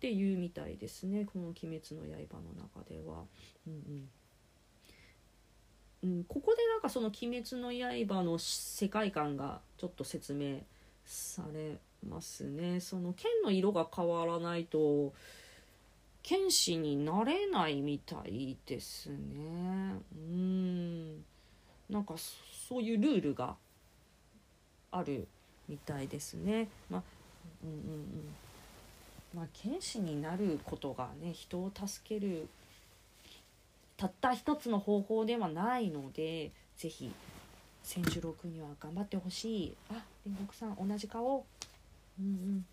[0.00, 3.24] ていうみたいですねこの「鬼滅の刃」の中では。
[3.66, 4.08] うん
[6.02, 7.72] うん、うん、ここでなんかその「鬼滅の
[8.06, 10.60] 刃」の世界観がちょっと説明
[11.04, 12.80] されますね。
[12.80, 15.12] その剣の色が変わらないと
[16.22, 20.00] 剣士になれないみたいですね。
[20.14, 21.24] うん
[21.90, 23.56] なんかそういうルールが
[24.90, 25.28] ある
[25.68, 26.68] みたいですね。
[26.90, 27.02] まあ、
[27.64, 28.34] うんうんうん。
[29.34, 32.48] まあ、剣士になることがね人を助ける
[33.96, 37.12] たった一つの方法ではないので是非
[37.82, 39.76] 千十郎君には頑張ってほしい。
[39.90, 41.44] あ煉獄さん同じ顔。
[42.18, 42.66] うんうん。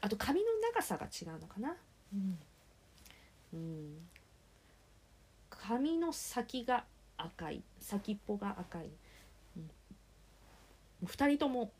[0.00, 1.74] あと髪の長さが違うのかな。
[2.12, 2.38] うん、
[3.54, 3.96] うん、
[5.48, 6.84] 髪の先が
[7.16, 7.62] 赤い。
[7.80, 8.90] 先っぽが赤い
[11.06, 11.72] 2人とも。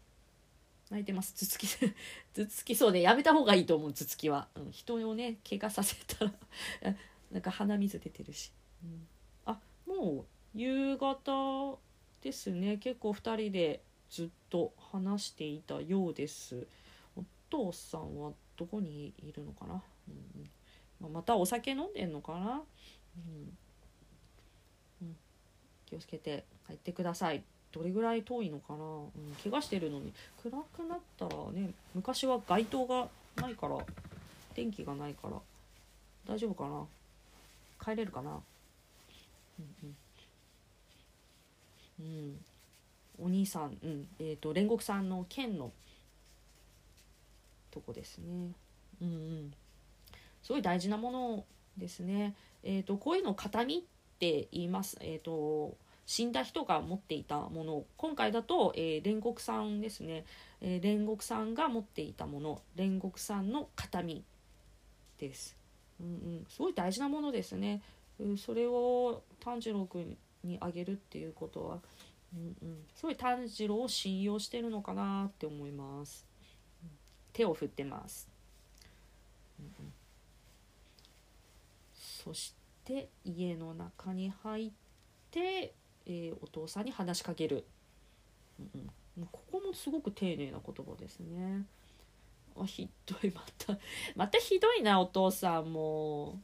[0.90, 1.34] 泣いてます。
[1.34, 1.66] 頭突き。
[2.34, 3.92] 頭突きそうねやめた方がいいと思う。
[3.92, 6.34] 頭突きは、うん、人をね怪我させたら。
[7.32, 8.52] なんか鼻水出てるし、
[8.84, 9.08] うん、
[9.46, 10.26] あもう
[10.58, 11.78] 夕方
[12.20, 12.76] ですね。
[12.78, 16.66] 結構2人でずっと話していたようです。
[17.16, 20.50] お父さんはどこにいるのかな、うん。
[21.00, 22.62] まあ、またお酒飲んでんのかな、
[23.16, 23.58] うん。
[25.02, 25.16] うん、
[25.86, 27.42] 気をつけて帰ってください。
[27.74, 29.10] どれぐらい遠いのかな、うん、
[29.42, 30.12] 怪我してるのに。
[30.42, 33.78] 暗くなったらね昔は街灯がないから
[34.54, 35.36] 電気がないから
[36.28, 36.86] 大丈夫かな？
[37.84, 38.30] 帰れるかな？
[39.58, 39.94] うん
[42.00, 42.36] うん、
[43.20, 44.08] うん、お兄さん、うん。
[44.20, 45.72] えーと、煉獄さんの剣の
[47.70, 48.52] とこですね。
[49.02, 49.52] うんうん。
[50.42, 51.44] すごい大事なもの
[51.76, 52.34] ですね。
[52.62, 53.80] えっ、ー、とこういうの形見っ
[54.18, 54.96] て言います。
[55.00, 55.76] えっ、ー、と
[56.06, 57.84] 死んだ人が持っていたもの。
[57.96, 60.24] 今回だと、えー、煉獄さんですね、
[60.60, 62.60] えー、煉獄さんが持っていたもの。
[62.76, 64.24] 煉獄さんの形見
[65.18, 65.56] です、
[66.00, 67.82] うんうん、すごい大事なものですね、
[68.18, 71.78] うん、それを炭治郎君にあげるっていうことは、
[72.34, 76.26] うんうん、すごい炭治郎を信用してるのかなって思います、
[76.82, 76.90] うん、
[77.32, 78.28] 手を振ってます、
[79.58, 79.92] うんうん、
[81.94, 84.70] そして家の中に入っ
[85.30, 85.74] て
[86.06, 87.64] えー、お父さんに話しかける、
[88.58, 91.64] うんうん、ここもすごく丁寧な言葉ですね。
[92.56, 93.32] あひどい。
[93.32, 93.78] また
[94.14, 96.38] またひどいなお父さんも。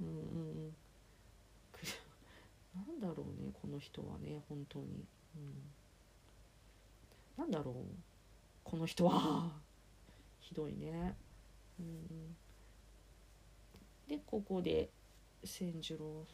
[0.00, 0.74] うんうん
[2.74, 5.04] なんだろうねこの人はね本当に、
[5.36, 5.62] うん、
[7.38, 7.74] なんだろう。
[8.64, 9.52] この人は。
[10.40, 11.14] ひどいね。
[11.78, 12.36] うん
[14.08, 14.90] でここで
[15.44, 16.26] 千次郎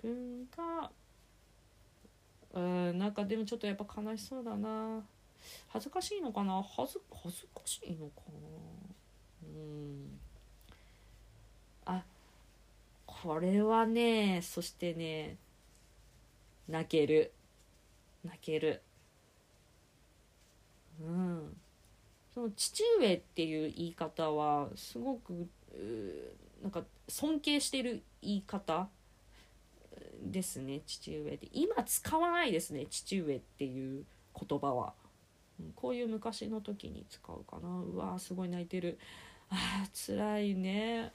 [0.00, 0.90] 君が
[2.56, 5.04] うんなんかでもちょっとやっぱ悲しそうだな。
[5.68, 6.62] 恥ずかしいのかな？
[6.62, 9.48] 恥ず恥ずかしいのかな？
[9.48, 10.18] うん。
[11.84, 12.02] あ
[13.04, 15.36] これはねそしてね
[16.66, 17.32] 泣ける。
[18.24, 18.82] 泣ける。
[21.00, 21.56] うん。
[22.34, 25.48] その父上っていう言い方はすごく
[26.62, 28.88] なんか尊敬してる言い方
[30.36, 31.48] ですね父上って。
[31.52, 34.04] 今使わないですね父上っていう
[34.38, 34.92] 言葉は、
[35.58, 37.80] うん、こういう昔の時に使うかな。
[37.80, 38.98] うわすごい泣いてる。
[39.48, 41.10] あー辛いね。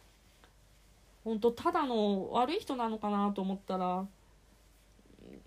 [1.24, 4.08] ほんとただの悪い人なのかなと思ったら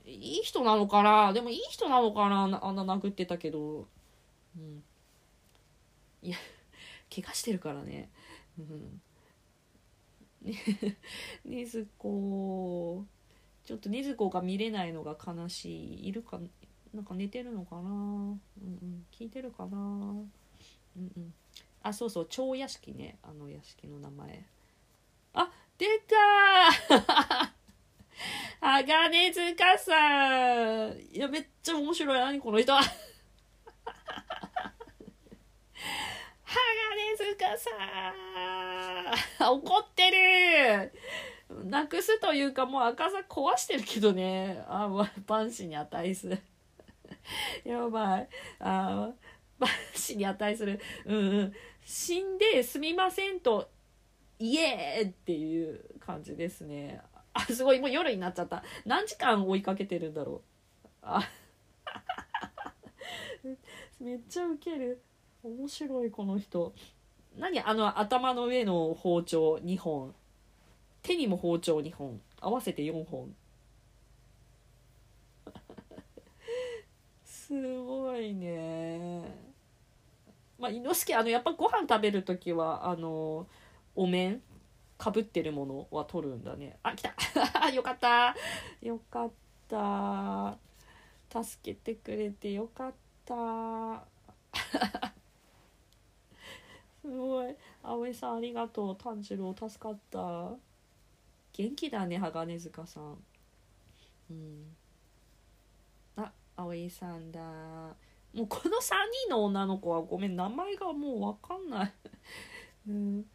[0.07, 1.33] いい人なのかな。
[1.33, 3.89] でもいい人なのかなあんな殴ってたけど。
[4.57, 4.85] うん。
[6.23, 6.37] いや
[7.13, 8.09] 怪我してるからね。
[8.57, 9.01] うん。
[11.45, 13.05] ねずこ
[13.65, 16.09] ちょっとねずこが見れないのが悲しい。
[16.09, 16.39] いるか
[16.93, 17.81] なんか寝てるのかな？
[17.83, 19.07] うんうん。
[19.11, 19.77] 聞いてるかな？
[19.77, 20.25] うん
[20.97, 21.35] うん。
[21.83, 22.27] あそうそう。
[22.29, 23.19] 超屋敷ね。
[23.23, 24.45] あの屋敷の名前。
[25.33, 26.17] あ出た！
[28.61, 30.99] 鋼塚さん。
[31.13, 32.21] いやめっちゃ面白い。
[32.21, 32.73] 何この人？
[32.73, 32.81] は
[36.45, 37.71] 鋼塚さ
[39.51, 40.93] ん怒ってる
[41.65, 44.63] なくすというかもう赤さ壊してるけどね。
[44.67, 44.89] あ
[45.27, 46.29] 万死に値す。
[46.29, 46.39] る
[47.65, 48.29] やばい。
[48.61, 49.13] あ
[49.59, 50.81] 万死に値する。
[51.05, 51.55] うんうん。
[51.85, 53.71] 死んですみませんと
[54.39, 57.01] イエーっていう感じですね。
[57.33, 57.81] あすごい。
[57.81, 58.63] もう夜になっちゃった。
[58.85, 60.43] 何時間追いかけてるんだろ
[60.85, 60.89] う。
[61.03, 61.23] あ
[64.01, 65.03] めっちゃウケる。
[65.43, 66.75] 面白いこの人。
[67.37, 67.61] 何？
[67.61, 69.57] あの頭の上の包丁。
[69.57, 70.15] 2本。
[71.05, 72.21] 手にも包丁2本。
[72.41, 73.37] 合わせて4本。
[77.25, 79.21] すごいね。
[80.59, 83.47] まあ、猪之助あのやっぱご飯食べる時はあの
[83.95, 84.41] お面
[84.97, 86.79] かぶってるものは取るんだね。
[86.83, 87.15] あ来た。
[87.71, 88.35] よかった。
[88.81, 89.31] よかっ
[89.69, 90.57] た。
[91.43, 92.95] 助けてくれてよかっ
[93.27, 94.07] た。
[97.03, 97.55] すごい。
[97.83, 98.97] 葵さんありがとう。
[98.97, 100.57] 炭治郎助かった。
[101.57, 103.17] 元気だね鋼塚さん。
[104.31, 104.77] うん。
[106.17, 107.41] あ葵さんだ。
[107.41, 108.91] もうこの3
[109.27, 111.93] 人の女の子はごめん名前がもう分かんない。
[112.91, 113.27] うん。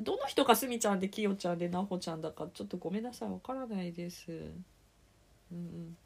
[0.00, 4.52] どの人がすみちゃんできよちゃんでなほちゃんだかちょっとごめんなさい分からないです。
[5.50, 5.96] うん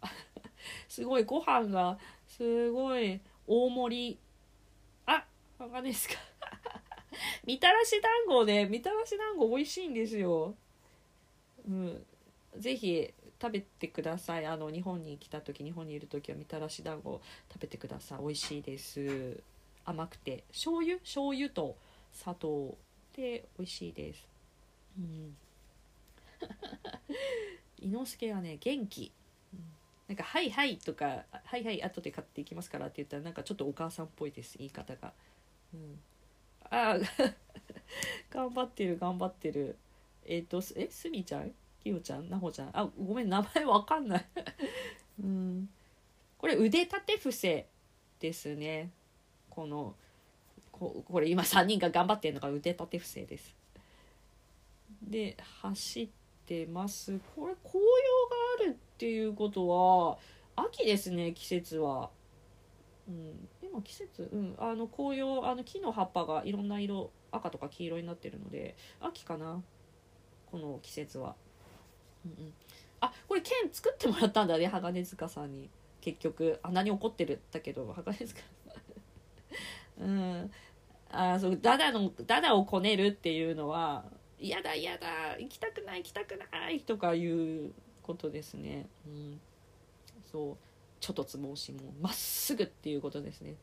[0.88, 4.18] すごいご飯がすごい大盛り。
[5.04, 6.14] あいかがですか
[7.46, 10.54] みたらし団子ねみたらし団子美味しいんですよ。
[11.68, 12.06] うん。
[12.56, 14.46] ぜひ食べてください。
[14.46, 17.20] あの日本に来た時日本にいる時はみたらし団子
[17.52, 18.18] 食べてください。
[18.18, 19.42] 美味しいです。
[19.84, 20.44] 甘くて。
[20.48, 20.98] 醤油？
[21.00, 21.76] 醤油と
[22.12, 22.76] 砂糖
[23.14, 24.26] で美味しいです。
[24.98, 25.36] うん。
[27.80, 29.12] 伊之助はね元気、
[30.08, 34.58] なんか「はいはい」とか「はいはい後で買っていきますから」って言ったらなんかちょっとお母さんっぽいです。
[34.58, 35.12] 言い方が、
[35.72, 36.00] うん、
[36.74, 36.98] あ
[38.30, 39.76] 頑張ってる頑張ってる。
[40.24, 41.54] えっ、ー、とえすみちゃん？
[41.82, 42.28] きよちゃん？
[42.28, 42.70] なほちゃん？
[42.72, 44.26] あごめん名前わかんない。
[45.22, 45.68] うん。
[46.38, 47.68] これ腕立て伏せ
[48.18, 48.90] ですね。
[49.48, 49.94] この
[50.72, 53.54] ここれ今3人が頑張ってるのが腕立て伏せです。
[55.02, 56.08] で走っ
[56.46, 57.18] てます。
[57.36, 60.18] これ紅葉があるっていうことは
[60.56, 62.10] 秋ですね季節は。
[63.06, 63.48] うん。
[63.74, 64.28] 今季節？
[64.32, 64.54] うん。
[64.58, 69.60] あの紅葉あの木の葉っぱがいろんな色赤とか黄色になってるので秋かな？
[70.46, 71.34] この季節は。
[72.24, 72.52] うんうん、
[73.00, 75.68] あこれ剣作ってもらったんだね鋼塚さんに。
[76.00, 76.60] 結局。
[76.62, 77.40] あ何怒ってる？
[77.50, 78.40] だけど鋼塚
[79.98, 80.50] うん。
[81.10, 84.04] あそうダダのダダをこねるっていうのは
[84.38, 88.86] 嫌だ嫌だ行きたくない行きたくないとかいうことですね。
[89.06, 89.40] うん。
[90.30, 90.56] そう。
[91.00, 93.56] ちょっとつ申しもまっすぐっていうことですね。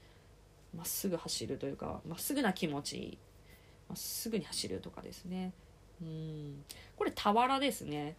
[0.75, 3.17] まっすぐ走るというかまっすぐな気持ち
[3.89, 5.51] まっすぐに走るとかですね。
[6.01, 6.63] うん。
[6.95, 8.15] これ俵ですね。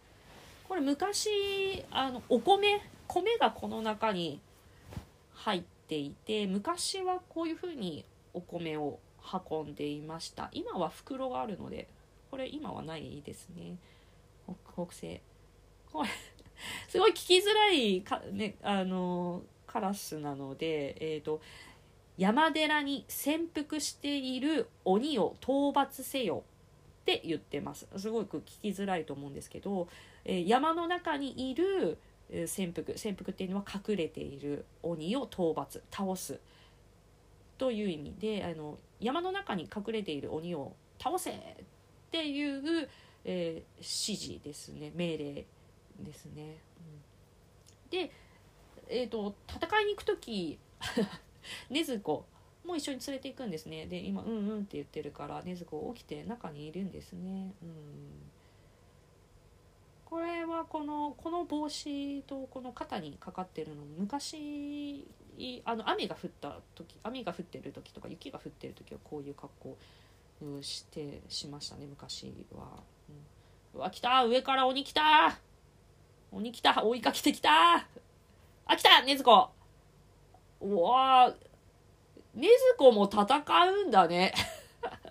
[0.67, 4.39] これ昔あのお米米がこの中に
[5.33, 8.99] 入っていて昔はこういうふうにお米を
[9.51, 10.49] 運んでいました。
[10.51, 11.87] 今は袋があるので
[12.31, 13.77] これ今はないですね。
[14.73, 15.21] 北西。
[15.91, 16.09] これ
[16.87, 21.41] すごい聞きづらいか、ね、あのカラスなので、えーと
[22.17, 26.43] 山寺に潜伏している鬼を討伐せよ
[27.01, 27.87] って言ってます。
[27.97, 29.87] すごく聞きづらいと思うんですけど、
[30.25, 31.97] えー、山の中にいる
[32.47, 36.39] 潜伏潜伏っていうのは隠れている鬼を討伐倒す
[37.57, 41.35] という意味であの山の中に隠れている鬼を倒せっ
[42.11, 42.89] ていう、
[43.25, 43.83] えー指
[44.17, 44.91] 示ですね。
[44.95, 45.45] 命令
[45.99, 46.57] ですね。
[46.77, 47.89] うん。
[47.89, 48.11] で、
[48.87, 50.57] えー、と戦いに行く時
[51.69, 52.25] 禰豆子
[52.65, 53.85] も一緒に連れていくんですね。
[53.87, 57.53] で今「うんうん」って言ってるから禰豆子起きて中にいるんですね。
[57.61, 58.33] うん。
[60.05, 65.07] これはこのこの帽子とこの肩にかかってるの昔
[65.65, 69.77] あの雨が降った時雨が降ってる時とか雪が降ってる時はこういう格好
[70.61, 72.67] してしましたね昔は、
[73.73, 75.39] うん、うわ来た上から鬼来た
[76.31, 79.49] 鬼来た追いかけてきたあ来た禰豆子
[80.63, 81.33] うわ
[82.35, 83.43] 禰豆子も戦
[83.83, 84.33] うんだね。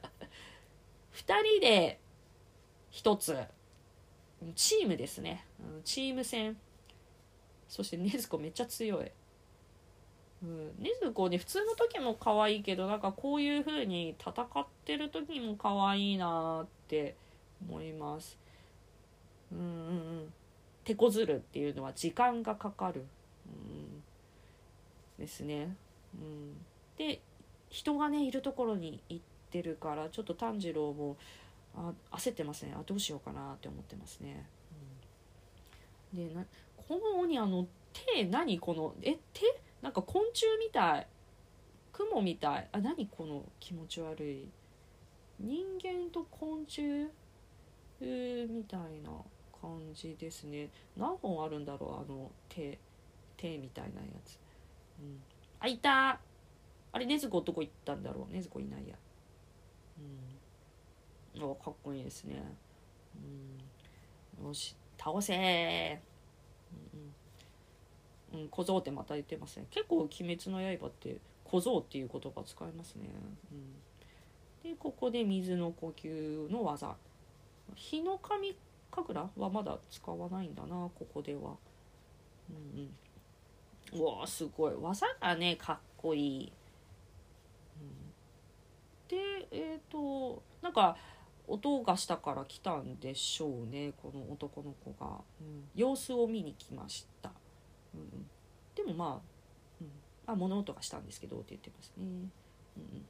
[1.10, 2.00] 二人で
[2.90, 3.38] 一つ。
[4.56, 5.46] チームですね。
[5.84, 6.58] チーム戦。
[7.68, 9.10] そして禰豆子めっちゃ強い。
[10.42, 17.14] うん禰豆子ね普通の時も可愛いけどなんかこういう風に戦ってる時も可愛いなって
[17.68, 18.38] 思います。
[19.52, 19.70] うんうんう
[20.24, 20.32] ん。
[20.84, 23.06] 手こずるっていうのは時間がかかる、
[23.46, 23.91] うん、
[25.22, 25.76] ですね、
[26.14, 26.56] うん、
[26.98, 27.20] で
[27.70, 31.16] 人がねいるところに行ってるからちょっと炭治郎も
[31.76, 32.74] あ焦ってますね。
[32.76, 34.44] あどうしようかなって思ってますね、
[36.12, 36.44] うん、でな
[36.76, 39.42] この鬼あの手何このえ手？
[39.80, 41.06] なんか昆虫みたい
[41.92, 42.68] 雲みたい。
[42.72, 44.48] あ何この気持ち悪い。
[45.38, 47.08] 人間と昆虫
[48.48, 49.10] みたいな
[49.60, 50.70] 感じですね。
[50.96, 52.78] 何本あるんだろうあの手
[53.36, 54.38] 手みたいなやつ、
[55.02, 55.22] うん、
[55.60, 56.20] あいた。
[56.94, 58.32] あれ禰豆子どこ行ったんだろう。
[58.32, 58.94] 禰豆子いないや。
[61.36, 61.50] うん。
[61.52, 62.42] あかっこいいですね。
[64.40, 64.46] うん。
[64.46, 64.76] よし。
[64.98, 65.34] 倒せ。
[65.34, 65.98] ー
[68.32, 69.66] うん、うん、小僧ってまた言ってますね。
[69.70, 73.08] 結構「鬼滅の刃」って小僧っていう言葉使いますね、
[74.64, 76.96] うん、でここで水の呼吸の技。
[77.74, 78.54] 日の神
[78.90, 81.56] 神楽はまだ使わないんだなここでは。
[82.50, 82.96] うんうん
[83.92, 84.74] わーすごい。
[84.74, 86.52] 技がねかっこいい、
[89.08, 89.16] で
[89.50, 90.96] えっ、となんか
[91.46, 97.30] 音がしたから来たんでしょうねこの男の子が、うん、様子を見に来ました、
[97.94, 98.26] うん、
[98.74, 99.20] でもまあ,、
[99.80, 99.88] うん、
[100.26, 102.04] あ物音がしたんですけどって言ってますね、
[102.76, 103.04] うん、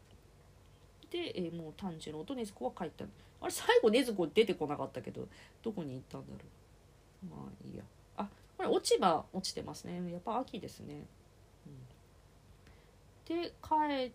[1.11, 3.05] で、えーもう炭治郎と禰豆子は帰った。
[3.41, 5.28] あれ最後禰豆子出てこなかったけど
[5.62, 6.39] どこに行ったんだろ
[7.24, 7.26] う。
[7.26, 7.85] まあいいや。
[8.57, 10.12] これ落ち葉落ちてますね。
[10.12, 11.07] やっぱ秋ですね、
[11.66, 14.12] うん、で帰っ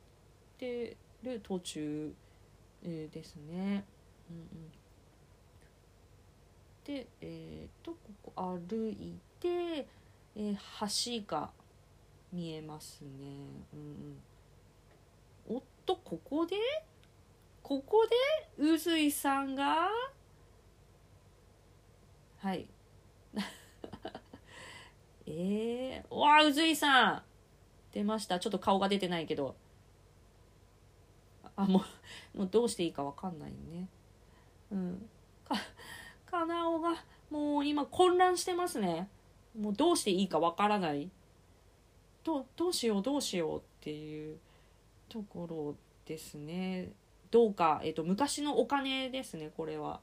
[0.58, 2.14] てる途中、
[2.84, 3.84] えーですね。
[4.30, 4.72] うんうん。
[6.86, 7.98] でえっ、とこ
[8.36, 11.50] こ歩いて、えー橋が
[12.32, 13.08] 見えますね。
[13.74, 13.80] うん
[15.50, 15.56] うん。
[15.56, 16.56] おっとここで？
[17.64, 18.06] ここ
[18.58, 18.64] で？
[18.64, 19.90] 宇髄さんが？
[22.40, 22.68] はい。
[25.28, 27.24] ええー、うわ宇髄さん。
[27.94, 28.40] 出ました。
[28.40, 29.56] ちょっと顔が出てないけど。
[31.56, 31.84] あも
[32.36, 33.88] う もうどうしていいかわかんないね。
[34.72, 35.10] うん。
[35.44, 35.56] か
[36.26, 39.10] かなおがもう今混乱してますね。
[39.58, 41.10] もうどうしていいかわからない。
[42.24, 44.40] どどうしようどうしようっていう
[45.10, 45.76] ところ
[46.06, 46.92] ですね。
[47.32, 50.00] どうか、えっと昔のお金ですねこれは。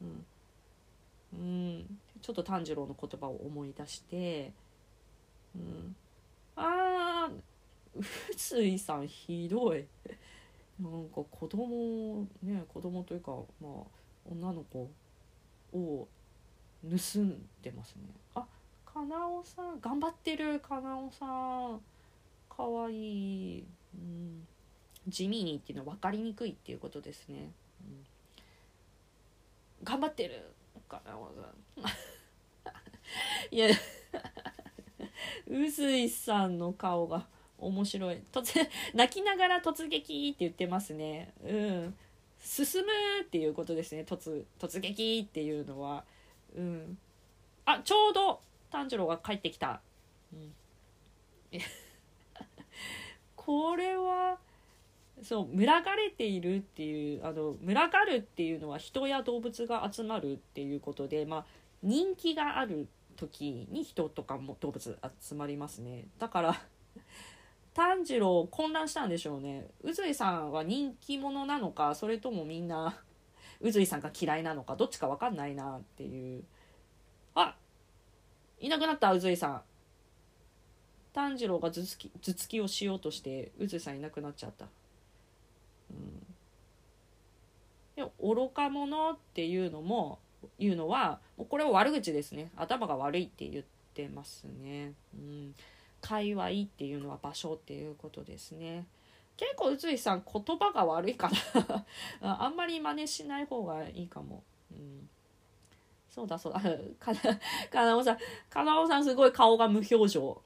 [0.00, 0.26] うん、
[1.32, 4.52] うん、ちょっと炭治郎の言葉を思い出して、
[5.56, 5.96] うん、
[6.56, 9.86] あー宇髄さんひどい。
[10.80, 13.70] なんか子供ね子供というかまあ
[14.24, 14.90] 女の子
[15.72, 16.08] を
[16.82, 18.02] 盗んでますね。
[18.34, 18.44] あ
[18.84, 21.80] かなおさん頑張ってるかなおさん。
[22.54, 24.46] かわいい、うん、
[25.08, 27.50] 地味にっていうのは分かりにくいっていうことですね、
[27.80, 28.04] うん、
[29.82, 30.52] 頑張ってる
[30.86, 31.84] かなおさん。
[33.50, 33.68] いや
[35.46, 37.26] うずいさんの顔が
[37.58, 38.22] 面白い。
[38.32, 41.32] 突 泣きながら突撃って言ってますね。
[41.44, 41.96] うん。
[42.40, 42.88] 進む
[43.22, 44.02] っていうことですね。
[44.02, 46.04] 突突撃っていうのは。
[46.56, 46.98] うん。
[47.64, 49.80] あちょうど炭治郎が帰ってきた、
[50.32, 50.52] うん、
[53.36, 54.38] これは
[55.22, 61.46] そう群がれているっていうあの群がるっていうのは人や動物が集まるっていうことでまあ
[61.82, 66.06] 人気がある時に人とかも動物集まりますね。
[66.18, 66.60] だから
[67.74, 69.68] 炭治郎混乱したんでしょうね。
[69.82, 73.02] 宇髄さんは人気者なのかそれともみんな
[73.60, 76.44] 宇髄さんが嫌いなのかどっちか分かんないなっていう。
[77.34, 77.56] あ
[78.60, 79.62] いなくなった宇髄さん。
[81.12, 84.66] 炭治郎が頭突き頭突きをしようとして宇髄さんいなくなっちゃった。
[85.90, 86.26] うん。
[87.96, 90.18] いや愚か者っていうのも
[90.58, 93.64] いうのはもうこれは悪口ですね頭が悪いって言っ
[93.94, 94.92] てますね。
[95.14, 95.54] うん
[96.02, 98.84] 界隈っていうのは場所っていうことですね。
[99.36, 101.30] 結構宇津井さん言葉が悪いか
[101.64, 101.86] ら
[102.44, 104.42] あんまり真似しない方がいいかも。
[104.72, 105.08] うん、
[106.10, 106.60] そうだそうだ。
[106.98, 107.14] か
[107.70, 108.18] かなおさん、
[108.50, 110.42] かなおさんすごい顔が無表情。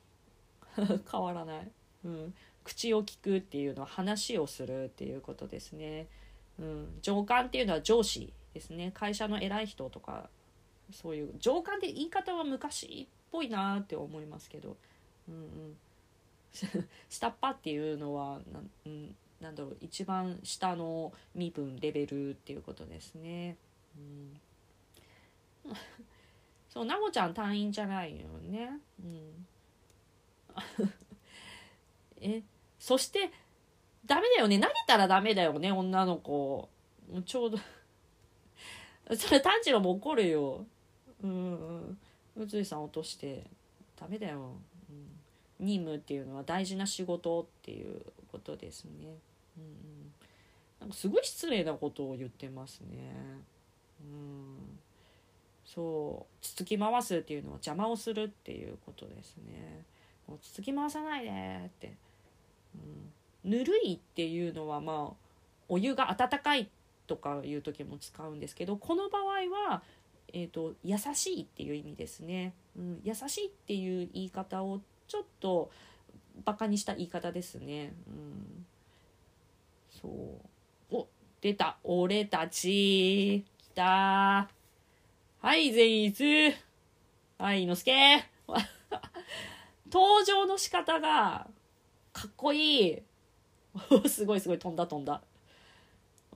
[1.10, 1.70] 変わらない。
[2.04, 2.34] うん。
[2.62, 6.06] 口を聞くっていうのは話をするっていうことですね。
[6.58, 6.98] うん。
[7.00, 8.90] 上官っていうのは上司ですね。
[8.94, 10.30] 会社の偉い人とか、
[10.90, 14.76] そういう上官って言い方は昔っぽいなって思いますけど。
[15.28, 15.76] うんうん、
[17.10, 23.56] 下っ端っていうのはな,、うん、なんだろう一番下の身分レベルっていうことですね。
[23.96, 24.40] うん、
[26.70, 28.80] そうなごちゃん隊員じゃないよね。
[29.00, 29.46] うん、
[32.22, 32.42] え
[32.78, 33.30] そして
[34.06, 36.68] ダメだよね投げたらダメだよね女の子
[37.24, 37.58] ちょうど
[39.14, 40.64] それ炭治郎も怒るよ。
[41.22, 41.98] うんうん。
[42.36, 43.44] 宇津井さん落として。
[43.98, 44.52] ダメだよ。
[44.90, 45.66] うん。
[45.66, 48.90] 任務っていうのは大事な仕事っていうことですね。
[49.56, 50.12] うん、
[50.80, 53.12] なんかすごい失礼なことを言ってますね。
[54.02, 54.78] うん、
[55.64, 56.44] そう。
[56.44, 59.84] つつき回すっていうのは邪魔をするっていうことですね。
[60.28, 61.30] もうつつき回さないで
[61.66, 61.94] って、
[63.44, 63.50] うん。
[63.50, 65.14] ぬるいっていうのはまあ
[65.68, 66.68] お湯が温かい
[67.06, 69.22] とかいう時も使うんですけどこの場合
[69.70, 69.82] は、
[70.32, 75.70] えーと、と優しいっていう意味ですね、うん、優しいっていう言い方をちょっと
[76.44, 77.94] バカにした言い方ですね。
[78.08, 78.66] うん、
[79.90, 80.94] そう。
[80.94, 81.06] お
[81.40, 81.78] 出た。
[81.82, 83.44] 俺たち。
[83.58, 84.50] 来た。
[85.40, 86.54] はい善逸。
[87.38, 88.22] はい猪之
[88.56, 88.66] 助
[89.90, 91.46] 登場の仕方が
[92.12, 93.02] かっこいい。
[94.08, 95.22] すごいすごい飛んだ飛んだ。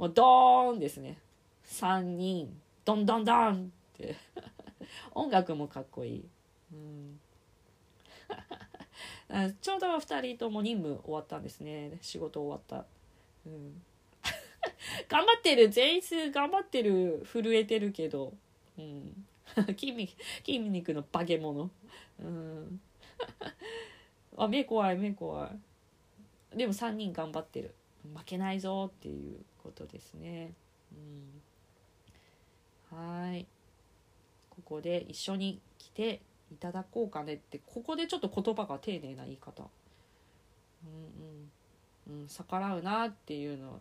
[0.01, 1.19] もうドーンですね。
[1.67, 2.59] 3人。
[2.87, 4.17] ドンドンドンって。
[5.13, 6.29] 音楽もかっこいい、
[6.73, 7.21] うん。
[9.61, 11.99] ちょうど2人とも任務終わったんですね。
[12.01, 12.87] 仕事終わった、
[13.45, 13.83] うん、
[15.07, 15.69] 頑張ってる。
[15.69, 17.23] 全員数頑張ってる。
[17.31, 18.33] 震えてるけど、
[18.79, 19.27] うん、
[19.79, 20.15] 筋肉
[20.47, 21.71] 筋肉の化け物、
[22.21, 22.81] うん、
[24.39, 25.53] あ目怖い目怖
[26.55, 26.57] い。
[26.57, 27.75] でも3人頑張ってる。
[28.17, 29.45] 負けないぞっていう。
[29.63, 30.53] ことですね、
[32.93, 33.47] うん、はい。
[34.51, 36.21] ここで一緒に来て
[36.53, 39.65] いただこうかねってここでちょっと言葉が丁寧な言い方。
[40.85, 40.89] う
[42.11, 42.21] んうん。
[42.23, 43.81] うん逆らうなっていうの。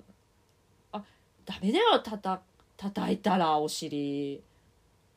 [0.92, 1.04] あ
[1.46, 2.42] ダメだよたた
[2.78, 4.42] 叩いたらお尻。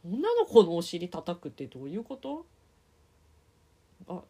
[0.04, 2.44] 女の子のお尻叩くってどういうこと？
[4.08, 4.22] あ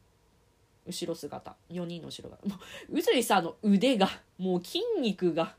[0.86, 1.56] 後ろ姿。
[1.70, 2.38] 4人の後ろが。
[2.44, 2.56] も
[2.90, 5.54] う宇津さんの腕がもう筋肉が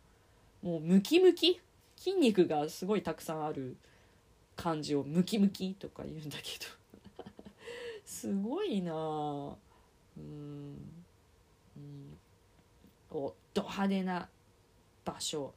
[0.64, 1.60] もうムキムキ？
[1.98, 3.76] 筋肉がすごいたくさんある
[4.56, 6.66] 感じをムキムキとか言うんだけど。
[8.06, 8.94] すごいな
[10.18, 10.78] うん。
[11.76, 12.18] うん。
[13.12, 14.30] おド派手な
[15.04, 15.54] 場所。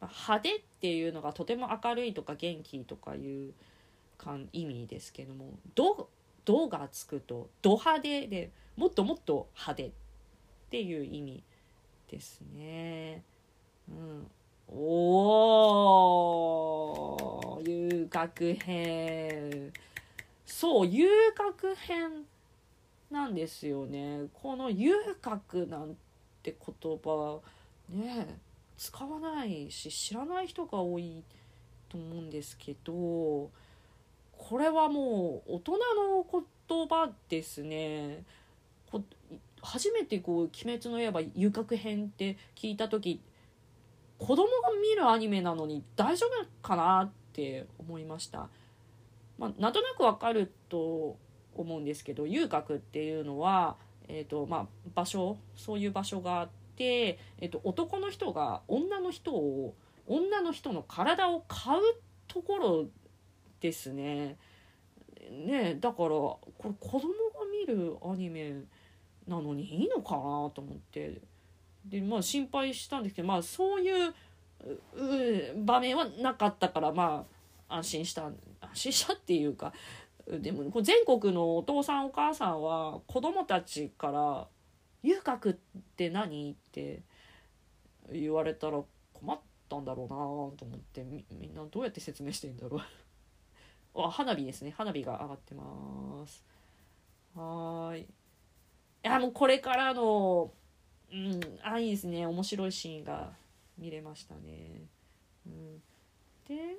[0.00, 3.54] 派手っていうのがとても明るいとか元気とかいう
[4.52, 6.08] 意味ですけども「ド」
[6.44, 9.90] ドがつくと「ド派手」でもっともっと派手っ
[10.70, 11.42] ていう意味
[12.08, 13.22] ですね。
[13.90, 14.26] うん、
[14.68, 14.78] お
[17.56, 19.72] お遊郭編。
[20.44, 22.24] そう遊郭編
[23.10, 24.26] なんですよね。
[24.32, 25.96] この遊郭なん
[26.42, 27.40] て言葉
[27.88, 28.38] ね
[28.76, 31.22] 使わないし知らない人が多い
[31.88, 33.50] と思うんですけど
[34.36, 36.26] これはもう大人の
[36.68, 38.24] 言葉ですね。
[39.60, 43.20] 初めてこう「鬼滅の刃遊郭編」って聞いた時
[44.18, 44.48] 子供が
[44.80, 48.48] 見るアニメなのに大丈夫かなって思いました
[49.38, 51.16] まあ、なんとなくわかると
[51.54, 53.76] 思うんですけど遊郭っていうのは、
[54.08, 59.74] えーとまあ、場所そういう場所があって、えーと、男の人が女の人を
[60.06, 61.82] 女の人の体を買う
[62.26, 62.86] ところ
[63.60, 64.36] ですね。
[65.30, 67.04] ねだからこれ子供が
[67.50, 68.54] 見るアニメ
[69.26, 71.20] なのにいいのかなと思って
[71.88, 74.14] でまあ心配したんですけどまあそういう
[75.64, 77.24] 場面はなかったからま
[77.68, 78.34] あ安心した安
[78.74, 79.72] 心したっていうか
[80.26, 84.48] でも全国のお父さんお母さんは子供たちから
[85.02, 85.54] 「遊郭っ
[85.96, 87.02] て何?」って
[88.12, 88.82] 言われたら
[89.14, 90.16] 困ったんだろうな
[90.56, 92.80] と思ってみんなどうやって説明してんだろう。
[94.00, 94.70] あ花火ですね。
[94.70, 96.44] 花火が上がってます。
[97.34, 98.02] はい。
[98.02, 98.06] い
[99.02, 100.52] やもうこれからの
[101.12, 102.26] うんあいいですね。
[102.26, 103.32] 面白いシーンが
[103.78, 104.82] 見れましたね、
[105.46, 105.82] うん。
[106.46, 106.76] で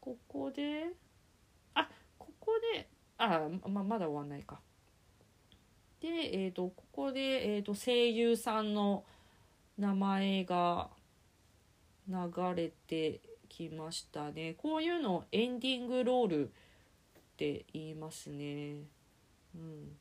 [0.00, 0.90] ここで
[1.74, 1.88] あ
[2.18, 2.88] ここで
[3.18, 4.60] あままだ終わんないか。
[6.00, 9.04] でえ、ー、とここで、えーと、声優さんの
[9.78, 10.90] 名前が
[12.08, 12.16] 流
[12.56, 14.54] れてきましたね。
[14.54, 16.52] こういうのエンディングロールっ
[17.36, 18.78] て言いますね。
[19.54, 19.96] うん。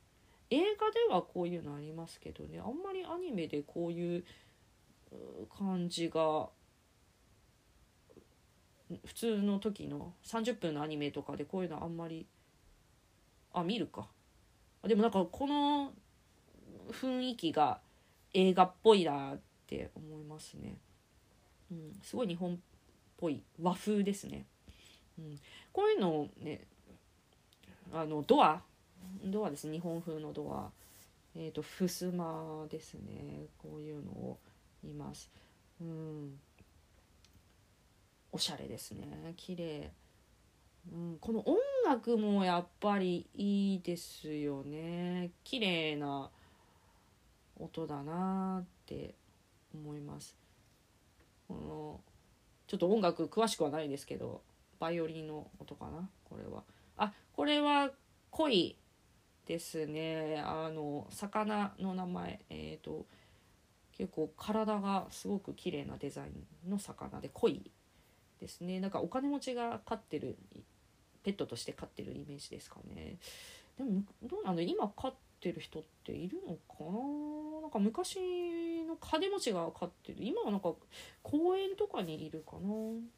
[0.51, 2.59] 映画ではこういうのありますけどね。
[2.59, 4.23] あんまりアニメでこういう
[5.57, 6.49] 感じが
[9.05, 12.27] 普通の時の30分のアニメとかでこういうのあんまり
[13.53, 14.07] あ見るか。
[14.83, 15.93] でもなんかこの
[16.91, 17.79] 雰囲気が
[18.33, 20.77] 映画っぽいなって思いますね、
[21.71, 22.57] うん、すごい日本っ
[23.17, 24.45] ぽい和風ですね、
[25.19, 25.39] うん、
[25.71, 26.61] こういうのをね
[27.93, 28.61] あのドア
[29.23, 29.71] ドアです。
[29.71, 30.71] 日本風のドア。
[31.35, 33.45] えっ、ー、と襖ですね。
[33.57, 34.39] こういうのを
[34.83, 35.31] 見ます。
[35.79, 36.39] うん。
[38.31, 39.33] おしゃれですね。
[39.37, 39.91] 綺麗。
[40.91, 45.31] うん、この音楽もやっぱりいいですよね。
[45.43, 46.31] 綺麗な
[47.59, 49.13] 音だなって
[49.73, 50.35] 思います。
[51.47, 52.01] この
[52.67, 54.41] ちょっと音楽詳しくはないですけど
[54.79, 56.09] バイオリンの音かな？
[56.29, 56.63] これは。
[56.97, 57.91] あこれは
[58.31, 58.75] 恋。
[59.51, 60.41] ですね。
[60.45, 63.05] あの魚の名前えっ、ー、と
[63.91, 67.69] 結構体がすごく綺麗なデザインの魚で鯉
[68.39, 68.79] ですね。
[68.79, 70.37] なんかお金持ちが飼ってる
[71.23, 73.17] ペットとして飼ってるイメージですかね。
[73.77, 77.61] でもどうなんだ今飼ってる人っているのかな。
[77.63, 80.19] なんか昔の金持ちが飼ってる。
[80.21, 80.71] 今はなんか
[81.23, 83.09] 公園とかにいるかな、うん、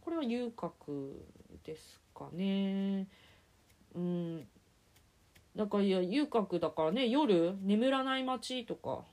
[0.00, 1.24] これは遊郭
[1.62, 3.06] ですかね。
[3.94, 4.48] うん。
[5.54, 9.04] だからいや遊郭だからね夜眠らない街とか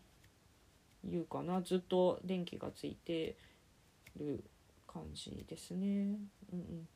[1.04, 3.36] 言うかなずっと電気がついて
[4.18, 4.44] る
[4.88, 6.18] 感じですね。
[6.52, 6.88] うんうん、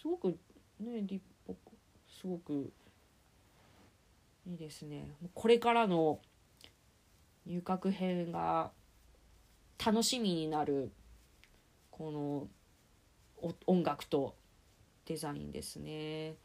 [0.00, 0.38] すごく
[0.80, 1.60] ね立派
[2.08, 2.72] すごく
[4.46, 5.14] いいですね。
[5.34, 6.20] これからの
[7.46, 8.72] 遊郭編が
[9.84, 10.92] 楽しみになる
[11.90, 12.48] この
[13.66, 14.36] 音楽と
[15.06, 16.36] デザインですね。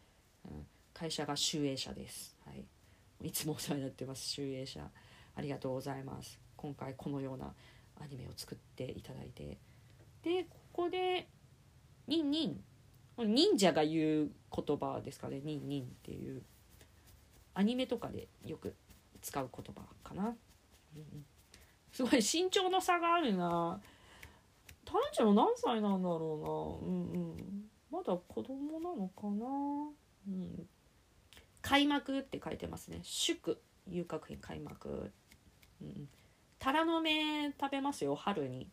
[0.45, 0.67] うん
[0.97, 2.35] 会社が集英社です。
[2.43, 2.65] はい。
[3.27, 4.81] いつもお世話になってます、集英社。
[5.35, 6.39] ありがとうございます。
[6.55, 7.53] 今回このような
[8.01, 9.59] アニメを作っていただいて。
[10.23, 11.27] で、ここで、
[12.07, 12.63] ニンニン。
[13.19, 16.41] 忍者が言う言葉ですかね、ニンニンっていう。
[17.53, 18.73] アニメとかでよく
[19.21, 20.35] 使う言葉かな。
[20.95, 21.25] うん、
[21.91, 23.79] すごい身長の差があるな。
[24.83, 26.91] タンちゃんは何歳なんだろうな。
[26.91, 27.69] うんうん。
[27.91, 29.45] まだ子供なのかな。
[30.27, 30.67] うん。
[31.67, 33.01] 開幕って書いてますね。
[33.03, 33.59] 祝
[33.89, 35.11] 遊郭編開幕。
[35.81, 36.07] うん。
[36.59, 38.69] タラの芽食べますよ春に。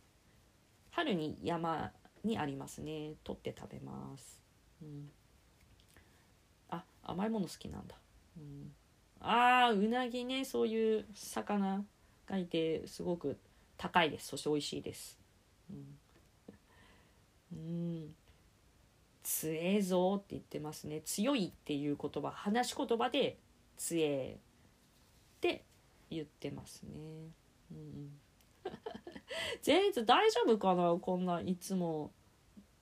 [0.93, 1.91] 春に山
[2.23, 3.15] にありますね。
[3.25, 4.41] 取って食べます。
[4.81, 5.11] うん。
[6.71, 7.97] あ甘いもの好きなんだ。
[8.37, 8.73] うん。
[9.19, 10.45] あーうなぎね。
[10.45, 11.85] そういう魚
[12.27, 13.41] がいてすごく
[13.77, 14.29] 高いです。
[14.29, 15.19] そして美味しいです。
[15.69, 15.99] うん、
[17.53, 18.15] うん。
[19.25, 23.39] 強えぞって言ってますね強いっていう言葉話し言葉で
[23.77, 25.65] 強えって
[26.11, 26.91] 言ってますね。
[27.73, 28.21] うん。
[29.63, 32.13] 全然大丈夫かなこんないつも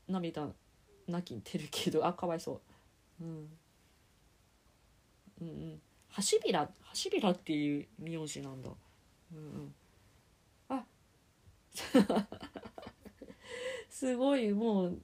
[0.08, 0.52] 涙
[1.06, 2.04] 泣きてるけど。
[2.06, 2.60] あかわいそ
[3.20, 3.24] う。
[3.24, 3.58] うん。
[5.40, 5.82] うんうん。
[6.08, 8.70] はしびらはしびらっていう名字なんだ。
[9.32, 9.74] うんうん。
[10.68, 10.84] あ。
[13.88, 15.00] すごいもう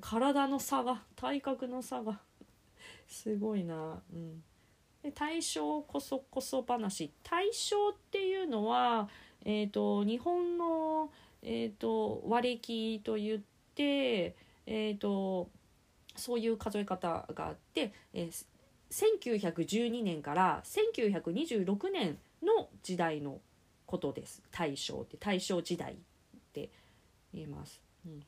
[0.00, 2.20] 体の差が体格の差が
[3.06, 4.02] すごいな。
[4.12, 4.42] うん。
[5.02, 7.12] で大正こそこそ話。
[7.22, 9.08] 大正っていうのは、
[9.44, 11.10] えーと、日本の、
[11.42, 13.40] えーと、和暦といっ
[13.74, 14.34] て、
[14.66, 15.50] えーと、
[16.16, 18.46] そういう数え方があって、えー、
[18.90, 23.40] 1912年から1926年の時代の
[23.86, 24.42] ことです。
[24.50, 25.96] 大正って大正時代っ
[26.52, 26.70] て
[27.32, 27.82] 言います。
[28.06, 28.22] うん。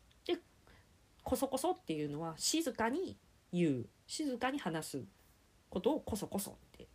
[1.27, 3.17] こそこそっていうのは静かに
[3.53, 5.03] 言う静かに話す
[5.69, 6.87] ことをこそこそって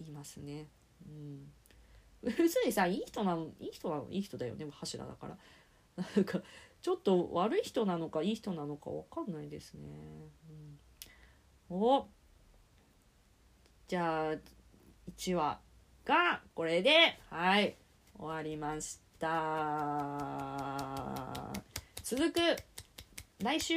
[0.00, 0.66] 言いますね。
[1.06, 5.36] うん、普通にさいい人なのいい人なのいい人だよね柱だから
[6.16, 6.42] なんか
[6.82, 9.82] ちょっと悪い人なのかいい人なのか分かんないですね。
[11.70, 12.08] うん、お
[13.86, 14.34] じゃあ
[15.16, 15.60] 1話
[16.04, 17.76] がこれではい
[18.18, 19.30] 終わりました。
[22.02, 22.40] 続く
[23.44, 23.76] 来週？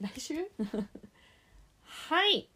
[0.00, 0.34] 来週？
[2.10, 2.48] はい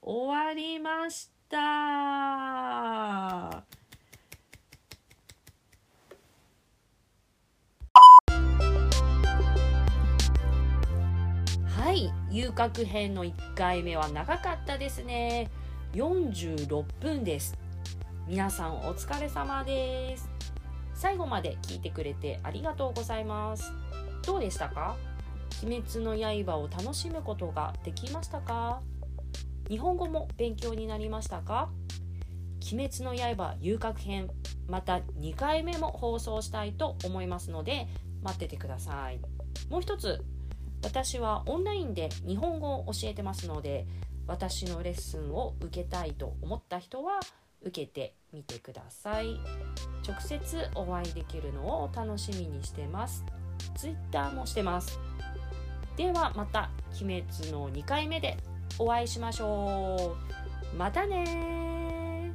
[0.00, 1.58] 終わりました。
[1.58, 3.64] は
[11.92, 15.50] い遊郭編の1回目は長かったですね。
[15.92, 17.58] 46分です。
[18.26, 20.30] 皆さんお疲れ様です。
[20.94, 23.70] 最後まで聞いてくれてありがとうございます。
[24.24, 24.96] どうでしたか？
[25.62, 28.80] 鬼滅の刃を楽しむことができましたか？
[29.68, 31.70] 日本語も勉強になりましたか？
[32.72, 34.30] 鬼滅の刃遊郭編
[34.68, 37.86] また2回目も放送したいと思いますので
[38.22, 39.20] 待っててください。
[39.70, 40.22] もう一つ
[40.82, 43.86] 私はオンラインで日本語を教えてますので
[44.26, 47.20] 私のレッスンを受けたいと思った人は
[47.62, 49.38] 受けてみてください。
[50.06, 53.24] 直接お会いできるのを楽しみにしてます。
[53.76, 54.98] Twitter もしてます。
[55.96, 56.70] ではまた
[57.00, 58.36] 鬼滅の2回目で
[58.78, 60.16] お会いしましょ
[60.72, 60.76] う。
[60.76, 62.32] またね